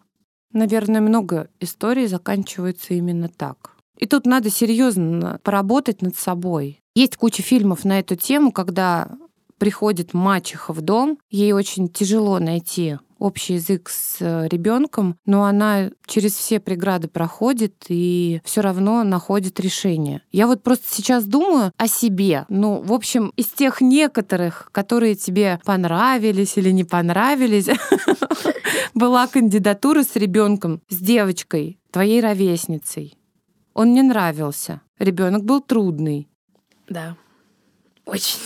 Наверное, 0.51 0.99
много 0.99 1.49
историй 1.59 2.07
заканчивается 2.07 2.95
именно 2.95 3.29
так. 3.29 3.75
И 3.99 4.07
тут 4.07 4.25
надо 4.25 4.49
серьезно 4.49 5.39
поработать 5.43 6.01
над 6.01 6.17
собой. 6.17 6.79
Есть 6.95 7.17
куча 7.17 7.43
фильмов 7.43 7.85
на 7.85 7.99
эту 7.99 8.15
тему, 8.15 8.51
когда 8.51 9.09
приходит 9.59 10.15
мачеха 10.15 10.73
в 10.73 10.81
дом, 10.81 11.19
ей 11.29 11.51
очень 11.51 11.87
тяжело 11.87 12.39
найти 12.39 12.97
общий 13.19 13.55
язык 13.55 13.89
с 13.89 14.17
э, 14.19 14.47
ребенком, 14.47 15.17
но 15.25 15.45
она 15.45 15.89
через 16.05 16.35
все 16.35 16.59
преграды 16.59 17.07
проходит 17.07 17.85
и 17.89 18.41
все 18.43 18.61
равно 18.61 19.03
находит 19.03 19.59
решение. 19.59 20.21
Я 20.31 20.47
вот 20.47 20.63
просто 20.63 20.85
сейчас 20.89 21.25
думаю 21.25 21.71
о 21.77 21.87
себе. 21.87 22.45
Ну, 22.49 22.81
в 22.81 22.93
общем, 22.93 23.33
из 23.35 23.47
тех 23.47 23.81
некоторых, 23.81 24.69
которые 24.71 25.15
тебе 25.15 25.59
понравились 25.65 26.57
или 26.57 26.71
не 26.71 26.83
понравились, 26.83 27.67
была 28.93 29.27
кандидатура 29.27 30.03
с 30.03 30.15
ребенком, 30.15 30.81
с 30.89 30.97
девочкой, 30.97 31.79
твоей 31.91 32.21
ровесницей. 32.21 33.17
Он 33.73 33.93
не 33.93 34.01
нравился. 34.01 34.81
Ребенок 34.99 35.43
был 35.43 35.61
трудный. 35.61 36.27
Да, 36.89 37.15
очень. 38.05 38.39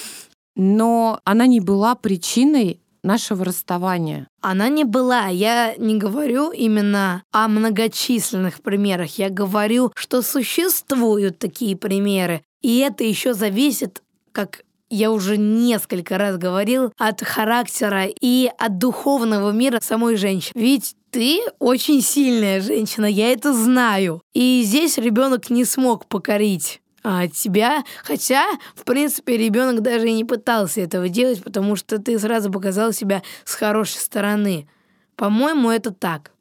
Но 0.56 1.22
она 1.24 1.48
не 1.48 1.60
была 1.62 1.96
причиной 1.96 2.82
нашего 3.04 3.46
расставания? 3.46 4.28
Она 4.42 4.70
не 4.70 4.84
была. 4.84 5.28
Я 5.28 5.76
не 5.78 5.98
говорю 5.98 6.52
именно 6.52 7.24
о 7.32 7.48
многочисленных 7.48 8.62
примерах. 8.62 9.18
Я 9.18 9.30
говорю, 9.30 9.92
что 9.96 10.22
существуют 10.22 11.40
такие 11.40 11.76
примеры. 11.76 12.42
И 12.62 12.80
это 12.80 13.04
еще 13.04 13.34
зависит, 13.34 14.02
как 14.32 14.64
я 14.92 15.12
уже 15.12 15.38
несколько 15.38 16.18
раз 16.18 16.38
говорил, 16.38 16.92
от 16.98 17.22
характера 17.22 18.08
и 18.20 18.52
от 18.58 18.78
духовного 18.78 19.52
мира 19.52 19.80
самой 19.82 20.18
женщины. 20.18 20.60
Ведь 20.60 20.96
ты 21.10 21.42
очень 21.60 22.02
сильная 22.02 22.62
женщина, 22.62 23.06
я 23.06 23.32
это 23.32 23.54
знаю. 23.54 24.22
И 24.34 24.64
здесь 24.66 24.98
ребенок 24.98 25.50
не 25.50 25.66
смог 25.66 26.06
покорить 26.08 26.82
а, 27.04 27.28
тебя, 27.28 27.84
хотя, 28.04 28.46
в 28.76 28.84
принципе, 28.84 29.38
ребенок 29.38 29.82
даже 29.82 30.10
и 30.10 30.14
не 30.14 30.26
пытался 30.26 30.82
этого 30.82 31.10
делать, 31.10 31.44
потому 31.44 31.76
что 31.76 32.00
ты 32.00 32.18
сразу 32.20 32.52
показал 32.52 32.94
себя 32.94 33.24
с 33.44 33.56
хорошей 33.56 34.00
стороны. 34.00 34.68
По-моему, 35.16 35.70
это 35.70 35.92
так. 35.92 36.32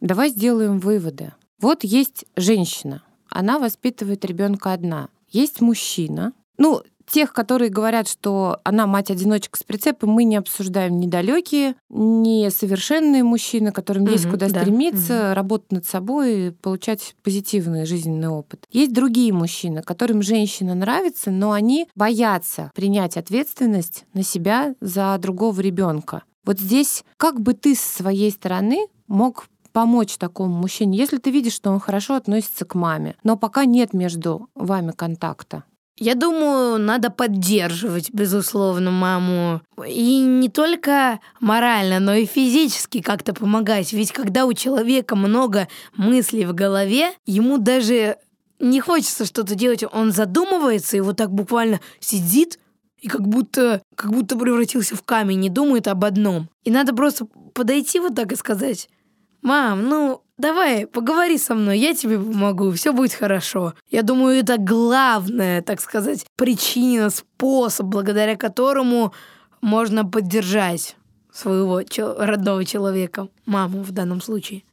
Давай 0.00 0.30
сделаем 0.30 0.78
выводы. 0.78 1.32
Вот 1.60 1.84
есть 1.84 2.24
женщина, 2.36 3.02
она 3.28 3.58
воспитывает 3.58 4.24
ребенка 4.24 4.72
одна. 4.72 5.08
Есть 5.28 5.60
мужчина. 5.60 6.32
Ну, 6.58 6.82
Тех, 7.10 7.32
которые 7.32 7.70
говорят, 7.70 8.08
что 8.08 8.58
она 8.64 8.86
мать-одиночка 8.86 9.58
с 9.58 9.62
прицепом, 9.62 10.10
мы 10.10 10.24
не 10.24 10.36
обсуждаем 10.36 10.98
недалекие, 10.98 11.76
несовершенные 11.88 13.22
мужчины, 13.22 13.70
которым 13.70 14.04
угу, 14.04 14.12
есть 14.12 14.28
куда 14.28 14.48
да. 14.48 14.60
стремиться, 14.60 15.28
угу. 15.28 15.34
работать 15.34 15.72
над 15.72 15.86
собой, 15.86 16.52
получать 16.60 17.14
позитивный 17.22 17.86
жизненный 17.86 18.28
опыт. 18.28 18.66
Есть 18.70 18.92
другие 18.92 19.32
мужчины, 19.32 19.82
которым 19.82 20.22
женщина 20.22 20.74
нравится, 20.74 21.30
но 21.30 21.52
они 21.52 21.88
боятся 21.94 22.70
принять 22.74 23.16
ответственность 23.16 24.04
на 24.12 24.22
себя 24.22 24.74
за 24.80 25.16
другого 25.18 25.60
ребенка. 25.60 26.24
Вот 26.44 26.58
здесь 26.58 27.04
как 27.16 27.40
бы 27.40 27.54
ты 27.54 27.74
с 27.74 27.80
своей 27.80 28.30
стороны 28.30 28.86
мог 29.08 29.48
помочь 29.72 30.16
такому 30.16 30.56
мужчине, 30.56 30.96
если 30.96 31.18
ты 31.18 31.30
видишь, 31.30 31.52
что 31.52 31.70
он 31.70 31.80
хорошо 31.80 32.14
относится 32.14 32.64
к 32.64 32.74
маме, 32.74 33.14
но 33.22 33.36
пока 33.36 33.66
нет 33.66 33.92
между 33.92 34.48
вами 34.54 34.92
контакта? 34.92 35.64
Я 35.98 36.14
думаю, 36.14 36.78
надо 36.78 37.10
поддерживать, 37.10 38.10
безусловно, 38.12 38.90
маму. 38.90 39.62
И 39.88 40.18
не 40.20 40.50
только 40.50 41.20
морально, 41.40 42.00
но 42.00 42.14
и 42.14 42.26
физически 42.26 43.00
как-то 43.00 43.32
помогать. 43.32 43.94
Ведь 43.94 44.12
когда 44.12 44.44
у 44.44 44.52
человека 44.52 45.16
много 45.16 45.68
мыслей 45.96 46.44
в 46.44 46.52
голове, 46.52 47.12
ему 47.24 47.56
даже 47.56 48.18
не 48.58 48.80
хочется 48.80 49.24
что-то 49.24 49.54
делать. 49.54 49.84
Он 49.90 50.12
задумывается 50.12 50.98
и 50.98 51.00
вот 51.00 51.16
так 51.16 51.30
буквально 51.30 51.80
сидит 51.98 52.58
и 53.00 53.08
как 53.08 53.26
будто, 53.26 53.80
как 53.94 54.12
будто 54.12 54.36
превратился 54.36 54.96
в 54.96 55.02
камень, 55.02 55.40
не 55.40 55.48
думает 55.48 55.88
об 55.88 56.04
одном. 56.04 56.50
И 56.64 56.70
надо 56.70 56.94
просто 56.94 57.26
подойти 57.54 58.00
вот 58.00 58.14
так 58.14 58.32
и 58.32 58.36
сказать, 58.36 58.88
«Мам, 59.46 59.88
ну, 59.88 60.22
давай, 60.38 60.88
поговори 60.88 61.38
со 61.38 61.54
мной, 61.54 61.78
я 61.78 61.94
тебе 61.94 62.18
помогу, 62.18 62.72
все 62.72 62.92
будет 62.92 63.12
хорошо». 63.12 63.74
Я 63.88 64.02
думаю, 64.02 64.40
это 64.40 64.56
главная, 64.58 65.62
так 65.62 65.80
сказать, 65.80 66.26
причина, 66.34 67.10
способ, 67.10 67.86
благодаря 67.86 68.34
которому 68.34 69.14
можно 69.60 70.04
поддержать 70.04 70.96
своего 71.32 71.80
родного 72.18 72.64
человека, 72.64 73.28
маму 73.44 73.82
в 73.82 73.92
данном 73.92 74.20
случае. 74.20 74.64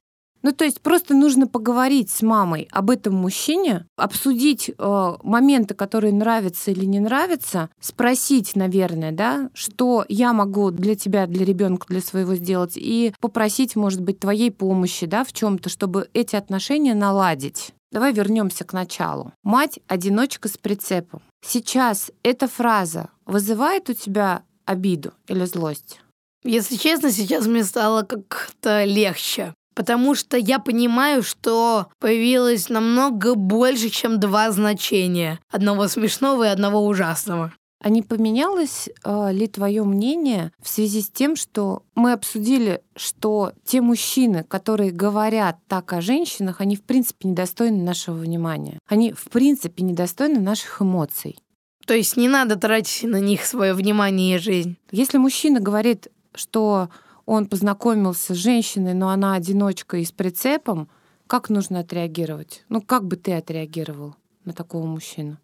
Ну, 0.43 0.51
то 0.51 0.65
есть 0.65 0.82
просто 0.82 1.15
нужно 1.15 1.47
поговорить 1.47 2.10
с 2.10 2.21
мамой 2.21 2.67
об 2.71 2.89
этом 2.89 3.15
мужчине, 3.15 3.88
обсудить 3.95 4.69
э, 4.77 5.13
моменты, 5.23 5.73
которые 5.73 6.13
нравятся 6.13 6.71
или 6.71 6.84
не 6.84 6.99
нравятся, 6.99 7.69
спросить, 7.79 8.56
наверное, 8.56 9.13
да, 9.13 9.49
что 9.53 10.06
я 10.10 10.34
могу 10.34 10.69
для 10.71 10.95
тебя, 10.95 11.27
для 11.27 11.45
ребенка, 11.45 11.88
для 11.88 12.01
своего 12.01 12.36
сделать, 12.36 12.73
и 12.75 13.13
попросить, 13.21 13.77
может 13.77 14.01
быть, 14.01 14.19
твоей 14.19 14.51
помощи, 14.51 15.06
да, 15.06 15.23
в 15.23 15.32
чем-то, 15.32 15.69
чтобы 15.69 16.10
эти 16.13 16.36
отношения 16.36 16.93
наладить. 16.93 17.73
Давай 17.93 18.12
вернемся 18.12 18.65
к 18.65 18.73
началу. 18.73 19.32
Мать 19.43 19.79
одиночка 19.88 20.49
с 20.49 20.58
прицепом. 20.58 21.21
Сейчас 21.45 22.12
эта 22.21 22.49
фраза 22.49 23.10
вызывает 23.25 23.89
у 23.89 23.93
тебя 23.93 24.43
обиду 24.65 25.13
или 25.27 25.45
злость? 25.45 26.01
Если 26.43 26.75
честно, 26.75 27.12
сейчас 27.12 27.47
мне 27.47 27.63
стало 27.63 28.03
как-то 28.03 28.84
легче. 28.84 29.53
Потому 29.74 30.16
что 30.16 30.38
я 30.38 30.60
понимаю, 30.60 31.24
что 31.24 31.88
появилось 32.00 32.70
намного 32.70 33.36
больше, 33.36 33.90
чем 33.90 34.20
два 34.20 34.52
значения. 34.52 35.40
Одного 35.50 35.88
смешного 35.88 36.46
и 36.46 36.50
одного 36.50 36.86
ужасного. 36.86 37.54
А 37.84 37.90
не 37.90 38.02
поменялось 38.02 38.88
э, 39.04 39.34
ли 39.34 39.46
твое 39.48 39.84
мнение 39.84 40.54
в 40.62 40.70
связи 40.70 41.02
с 41.02 41.10
тем, 41.10 41.36
что 41.36 41.84
мы 41.96 42.14
обсудили, 42.14 42.82
что 42.96 43.52
те 43.66 43.82
мужчины, 43.82 44.46
которые 44.46 44.92
говорят 44.92 45.58
так 45.68 45.92
о 45.92 46.00
женщинах, 46.00 46.62
они 46.62 46.78
в 46.78 46.84
принципе 46.84 47.28
недостойны 47.28 47.84
нашего 47.84 48.16
внимания. 48.16 48.80
Они 48.88 49.12
в 49.12 49.26
принципе 49.26 49.84
недостойны 49.84 50.40
наших 50.40 50.82
эмоций. 50.82 51.38
То 51.86 51.94
есть 51.94 52.16
не 52.16 52.30
надо 52.30 52.56
тратить 52.56 53.04
на 53.04 53.20
них 53.20 53.44
свое 53.46 53.74
внимание 53.74 54.38
и 54.38 54.40
жизнь. 54.40 54.78
Если 54.92 55.18
мужчина 55.18 55.60
говорит, 55.60 56.08
что 56.34 56.88
он 57.26 57.48
познакомился 57.48 58.34
с 58.34 58.38
женщиной, 58.38 58.94
но 58.94 59.10
она 59.10 59.36
одиночка 59.36 59.98
и 59.98 60.06
с 60.06 60.12
прицепом, 60.12 60.90
как 61.28 61.50
нужно 61.50 61.80
отреагировать? 61.80 62.64
Ну, 62.70 62.82
как 62.82 63.06
бы 63.06 63.16
ты 63.16 63.34
отреагировал 63.34 64.16
на 64.46 64.54
такого 64.54 64.86
мужчину? 64.86 65.38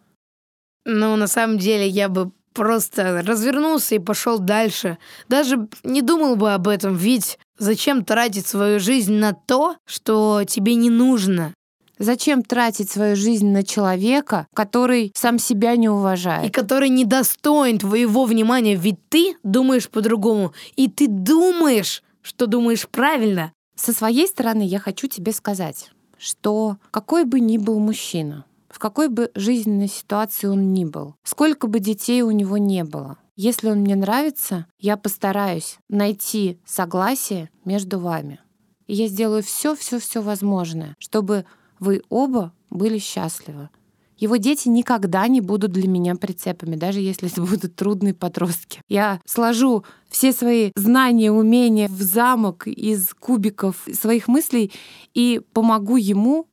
Ну, 0.85 1.15
на 1.15 1.27
самом 1.27 1.57
деле, 1.57 1.87
я 1.87 2.09
бы 2.09 2.31
просто 2.53 3.21
развернулся 3.25 3.95
и 3.95 3.99
пошел 3.99 4.39
дальше. 4.39 4.97
Даже 5.27 5.67
не 5.83 6.01
думал 6.01 6.35
бы 6.35 6.53
об 6.53 6.67
этом, 6.67 6.95
ведь 6.95 7.39
зачем 7.57 8.03
тратить 8.03 8.47
свою 8.47 8.79
жизнь 8.79 9.13
на 9.13 9.33
то, 9.33 9.77
что 9.85 10.43
тебе 10.47 10.75
не 10.75 10.89
нужно? 10.89 11.53
Зачем 11.99 12.43
тратить 12.43 12.89
свою 12.89 13.17
жизнь 13.17 13.47
на 13.47 13.63
человека, 13.63 14.47
который 14.53 15.11
сам 15.13 15.37
себя 15.37 15.75
не 15.75 15.89
уважает? 15.89 16.47
И 16.47 16.49
который 16.49 16.87
недостоин 16.87 17.77
твоего 17.77 18.23
внимания, 18.23 18.75
ведь 18.75 18.97
ты 19.09 19.35
думаешь 19.43 19.89
по-другому. 19.89 20.53
И 20.77 20.89
ты 20.89 21.07
думаешь, 21.09 22.01
что 22.21 22.47
думаешь 22.47 22.87
правильно. 22.87 23.51
Со 23.75 23.91
своей 23.91 24.27
стороны 24.27 24.61
я 24.61 24.79
хочу 24.79 25.07
тебе 25.07 25.33
сказать, 25.33 25.91
что 26.17 26.77
какой 26.91 27.25
бы 27.25 27.41
ни 27.41 27.57
был 27.57 27.79
мужчина, 27.79 28.45
в 28.69 28.79
какой 28.79 29.09
бы 29.09 29.29
жизненной 29.35 29.89
ситуации 29.89 30.47
он 30.47 30.71
ни 30.71 30.85
был, 30.85 31.15
сколько 31.23 31.67
бы 31.67 31.79
детей 31.79 32.21
у 32.21 32.31
него 32.31 32.57
не 32.57 32.83
было, 32.85 33.17
Если 33.35 33.69
он 33.69 33.79
мне 33.79 33.95
нравится, 33.95 34.65
я 34.79 34.97
постараюсь 34.97 35.77
найти 35.87 36.59
согласие 36.65 37.49
между 37.63 37.97
вами. 37.97 38.41
И 38.87 38.95
я 38.95 39.07
сделаю 39.07 39.43
все, 39.43 39.75
все, 39.75 39.97
все 39.97 40.21
возможное, 40.21 40.93
чтобы 40.99 41.45
вы 41.79 42.01
оба 42.09 42.53
были 42.69 42.97
счастливы. 42.97 43.69
Его 44.17 44.35
дети 44.35 44.67
никогда 44.67 45.27
не 45.27 45.39
будут 45.39 45.71
для 45.71 45.87
меня 45.87 46.15
прицепами, 46.15 46.75
даже 46.75 46.99
если 46.99 47.31
это 47.31 47.41
будут 47.41 47.75
трудные 47.75 48.13
подростки. 48.13 48.81
Я 48.89 49.21
сложу 49.25 49.85
все 50.09 50.33
свои 50.33 50.71
знания, 50.75 51.31
умения 51.31 51.87
в 51.87 52.01
замок 52.01 52.67
из 52.67 53.13
кубиков 53.13 53.87
своих 53.93 54.27
мыслей 54.27 54.73
и 55.13 55.41
помогу 55.53 55.95
ему, 55.95 56.47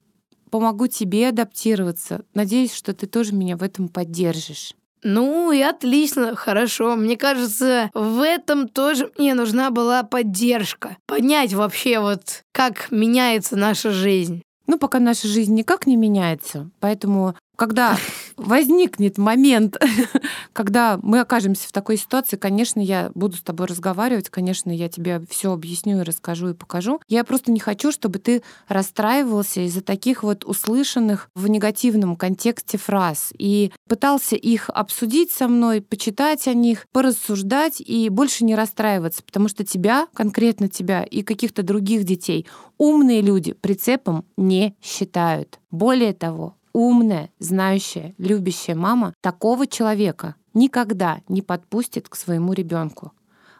помогу 0.51 0.87
тебе 0.87 1.29
адаптироваться. 1.29 2.25
Надеюсь, 2.35 2.73
что 2.73 2.95
ты 2.95 3.07
тоже 3.07 3.35
меня 3.35 3.57
в 3.57 3.63
этом 3.65 3.89
поддержишь. 3.89 4.75
Ну 5.03 5.53
и 5.53 5.61
отлично, 5.61 6.35
хорошо. 6.35 6.97
Мне 6.97 7.17
кажется, 7.17 7.91
в 7.95 8.21
этом 8.25 8.67
тоже 8.69 9.13
мне 9.19 9.35
нужна 9.35 9.71
была 9.71 10.03
поддержка. 10.03 10.97
Понять 11.07 11.53
вообще 11.53 12.01
вот, 12.01 12.45
как 12.53 12.91
меняется 12.91 13.57
наша 13.57 13.91
жизнь. 13.91 14.43
Ну, 14.67 14.79
пока 14.79 14.99
наша 14.99 15.29
жизнь 15.29 15.55
никак 15.55 15.87
не 15.87 15.97
меняется, 15.97 16.71
поэтому 16.81 17.37
когда 17.57 17.97
возникнет 18.37 19.19
момент, 19.19 19.77
когда 20.53 20.99
мы 21.03 21.21
окажемся 21.21 21.69
в 21.69 21.73
такой 21.73 21.97
ситуации, 21.97 22.37
конечно, 22.37 22.81
я 22.81 23.11
буду 23.15 23.37
с 23.37 23.43
тобой 23.43 23.67
разговаривать, 23.67 24.29
конечно, 24.29 24.71
я 24.71 24.89
тебе 24.89 25.23
все 25.29 25.53
объясню 25.53 26.01
и 26.01 26.05
расскажу 26.05 26.51
и 26.51 26.55
покажу. 26.55 27.01
Я 27.09 27.25
просто 27.25 27.51
не 27.51 27.61
хочу, 27.61 27.93
чтобы 27.93 28.19
ты 28.19 28.43
расстраивался 28.69 29.61
из-за 29.63 29.81
таких 29.81 30.23
вот 30.23 30.45
услышанных 30.45 31.31
в 31.35 31.49
негативном 31.49 32.17
контексте 32.17 32.79
фраз 32.79 33.33
и 33.39 33.73
пытался 33.89 34.37
их 34.37 34.71
обсудить 34.71 35.31
со 35.31 35.49
мной, 35.49 35.81
почитать 35.81 36.47
о 36.49 36.55
них, 36.55 36.87
порассуждать 36.93 37.81
и 37.81 38.09
больше 38.09 38.45
не 38.45 38.55
расстраиваться, 38.55 39.23
потому 39.23 39.49
что 39.49 39.65
тебя, 39.65 40.07
конкретно 40.15 40.69
тебя 40.69 41.03
и 41.03 41.23
каких-то 41.23 41.63
других 41.63 42.05
детей 42.05 42.47
умные 42.79 43.21
люди 43.21 43.53
прицепом 43.53 44.25
не 44.37 44.77
считают. 44.83 45.59
Более 45.71 46.13
того, 46.13 46.55
умная, 46.77 47.31
знающая, 47.39 48.15
любящая 48.19 48.77
мама 48.77 49.15
такого 49.23 49.67
человека 49.67 50.35
никогда 50.53 51.23
не 51.27 51.41
подпустит 51.41 52.11
к 52.11 52.17
своему 52.17 52.53
ребенку. 52.53 53.13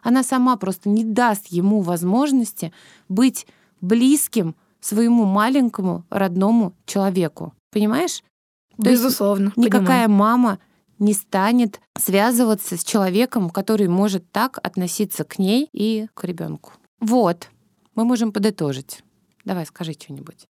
Она 0.03 0.21
сама 0.21 0.55
просто 0.55 0.87
не 0.89 1.03
даст 1.03 1.47
ему 1.47 1.81
возможности 1.81 2.71
быть 3.09 3.47
близким 3.81 4.55
своему 4.81 5.25
маленькому 5.25 6.05
родному 6.11 6.75
человеку. 6.85 7.53
Понимаешь? 7.71 8.23
То 8.77 8.91
Безусловно. 8.91 9.51
никакая 9.55 10.05
понимаю. 10.05 10.09
мама 10.11 10.59
не 10.99 11.13
станет 11.13 11.81
связываться 11.97 12.77
с 12.77 12.83
человеком, 12.83 13.49
который 13.49 13.87
может 13.87 14.31
так 14.31 14.59
относиться 14.61 15.23
к 15.23 15.39
ней 15.39 15.69
и 15.73 16.07
к 16.13 16.23
ребенку. 16.23 16.73
Вот, 16.99 17.49
мы 17.95 18.05
можем 18.05 18.31
подытожить. 18.31 19.03
Давай, 19.43 19.65
скажи 19.65 19.93
что-нибудь. 19.93 20.47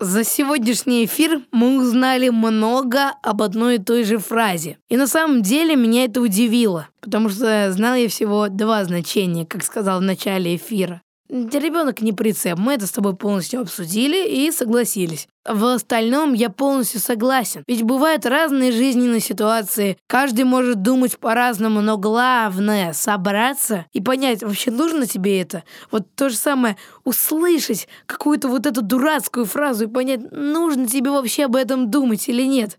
За 0.00 0.22
сегодняшний 0.22 1.06
эфир 1.06 1.42
мы 1.50 1.80
узнали 1.80 2.28
много 2.28 3.14
об 3.20 3.42
одной 3.42 3.76
и 3.76 3.78
той 3.78 4.04
же 4.04 4.18
фразе. 4.18 4.78
И 4.88 4.96
на 4.96 5.08
самом 5.08 5.42
деле 5.42 5.74
меня 5.74 6.04
это 6.04 6.20
удивило, 6.20 6.88
потому 7.00 7.28
что 7.28 7.72
знал 7.72 7.96
я 7.96 8.08
всего 8.08 8.48
два 8.48 8.84
значения, 8.84 9.44
как 9.44 9.64
сказал 9.64 9.98
в 9.98 10.04
начале 10.04 10.54
эфира. 10.54 11.02
Ребенок 11.30 12.00
не 12.00 12.14
прицеп, 12.14 12.58
мы 12.58 12.72
это 12.74 12.86
с 12.86 12.90
тобой 12.90 13.14
полностью 13.14 13.60
обсудили 13.60 14.26
и 14.26 14.50
согласились. 14.50 15.28
В 15.46 15.62
остальном 15.66 16.32
я 16.32 16.48
полностью 16.48 17.00
согласен. 17.00 17.64
Ведь 17.66 17.82
бывают 17.82 18.24
разные 18.24 18.72
жизненные 18.72 19.20
ситуации, 19.20 19.98
каждый 20.06 20.44
может 20.44 20.80
думать 20.80 21.18
по-разному, 21.18 21.82
но 21.82 21.98
главное— 21.98 22.92
собраться 22.94 23.84
и 23.92 24.00
понять, 24.00 24.42
вообще 24.42 24.70
нужно 24.70 25.06
тебе 25.06 25.38
это. 25.38 25.64
Вот 25.90 26.06
то 26.14 26.30
же 26.30 26.36
самое, 26.36 26.78
услышать 27.04 27.88
какую-то 28.06 28.48
вот 28.48 28.64
эту 28.64 28.80
дурацкую 28.80 29.44
фразу 29.44 29.84
и 29.84 29.92
понять, 29.92 30.32
нужно 30.32 30.86
тебе 30.86 31.10
вообще 31.10 31.44
об 31.44 31.56
этом 31.56 31.90
думать 31.90 32.26
или 32.30 32.44
нет. 32.44 32.78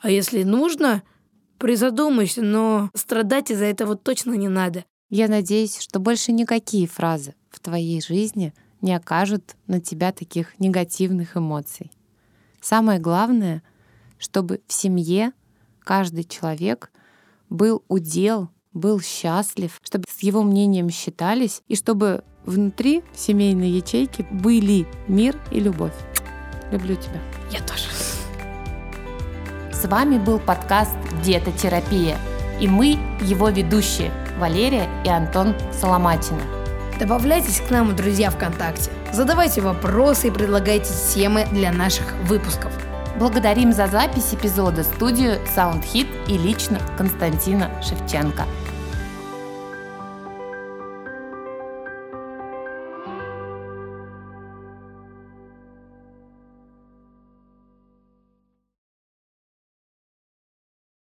А 0.00 0.10
если 0.10 0.42
нужно, 0.42 1.02
призадумайся, 1.58 2.40
но 2.40 2.88
страдать 2.94 3.50
из-за 3.50 3.66
этого 3.66 3.94
точно 3.94 4.32
не 4.32 4.48
надо. 4.48 4.86
Я 5.10 5.28
надеюсь, 5.28 5.80
что 5.80 5.98
больше 5.98 6.32
никакие 6.32 6.86
фразы 6.86 7.34
твоей 7.68 8.00
жизни 8.00 8.54
не 8.80 8.94
окажут 8.94 9.56
на 9.66 9.80
тебя 9.80 10.10
таких 10.10 10.58
негативных 10.58 11.36
эмоций. 11.36 11.90
Самое 12.62 12.98
главное, 12.98 13.62
чтобы 14.18 14.62
в 14.66 14.72
семье 14.72 15.32
каждый 15.80 16.24
человек 16.24 16.90
был 17.50 17.84
удел, 17.88 18.48
был 18.72 19.00
счастлив, 19.00 19.78
чтобы 19.82 20.04
с 20.08 20.22
его 20.22 20.42
мнением 20.42 20.88
считались, 20.88 21.62
и 21.68 21.76
чтобы 21.76 22.24
внутри 22.46 23.02
семейной 23.14 23.68
ячейки 23.68 24.26
были 24.30 24.86
мир 25.08 25.38
и 25.50 25.60
любовь. 25.60 25.94
Люблю 26.72 26.96
тебя. 26.96 27.20
Я 27.52 27.60
тоже. 27.66 27.84
С 29.72 29.84
вами 29.86 30.18
был 30.18 30.38
подкаст 30.38 30.96
«Детотерапия», 31.22 32.18
и 32.60 32.66
мы 32.66 32.98
его 33.22 33.50
ведущие 33.50 34.10
Валерия 34.38 34.88
и 35.04 35.08
Антон 35.08 35.54
Соломатина. 35.72 36.57
Добавляйтесь 36.98 37.60
к 37.60 37.70
нам, 37.70 37.94
друзья, 37.94 38.28
ВКонтакте. 38.30 38.90
Задавайте 39.12 39.60
вопросы 39.60 40.28
и 40.28 40.30
предлагайте 40.32 40.92
темы 41.14 41.46
для 41.52 41.70
наших 41.70 42.12
выпусков. 42.24 42.72
Благодарим 43.18 43.72
за 43.72 43.86
запись 43.86 44.34
эпизода 44.34 44.82
студию 44.82 45.38
SoundHit 45.56 46.08
и 46.26 46.36
лично 46.36 46.80
Константина 46.96 47.70
Шевченко. 47.82 48.44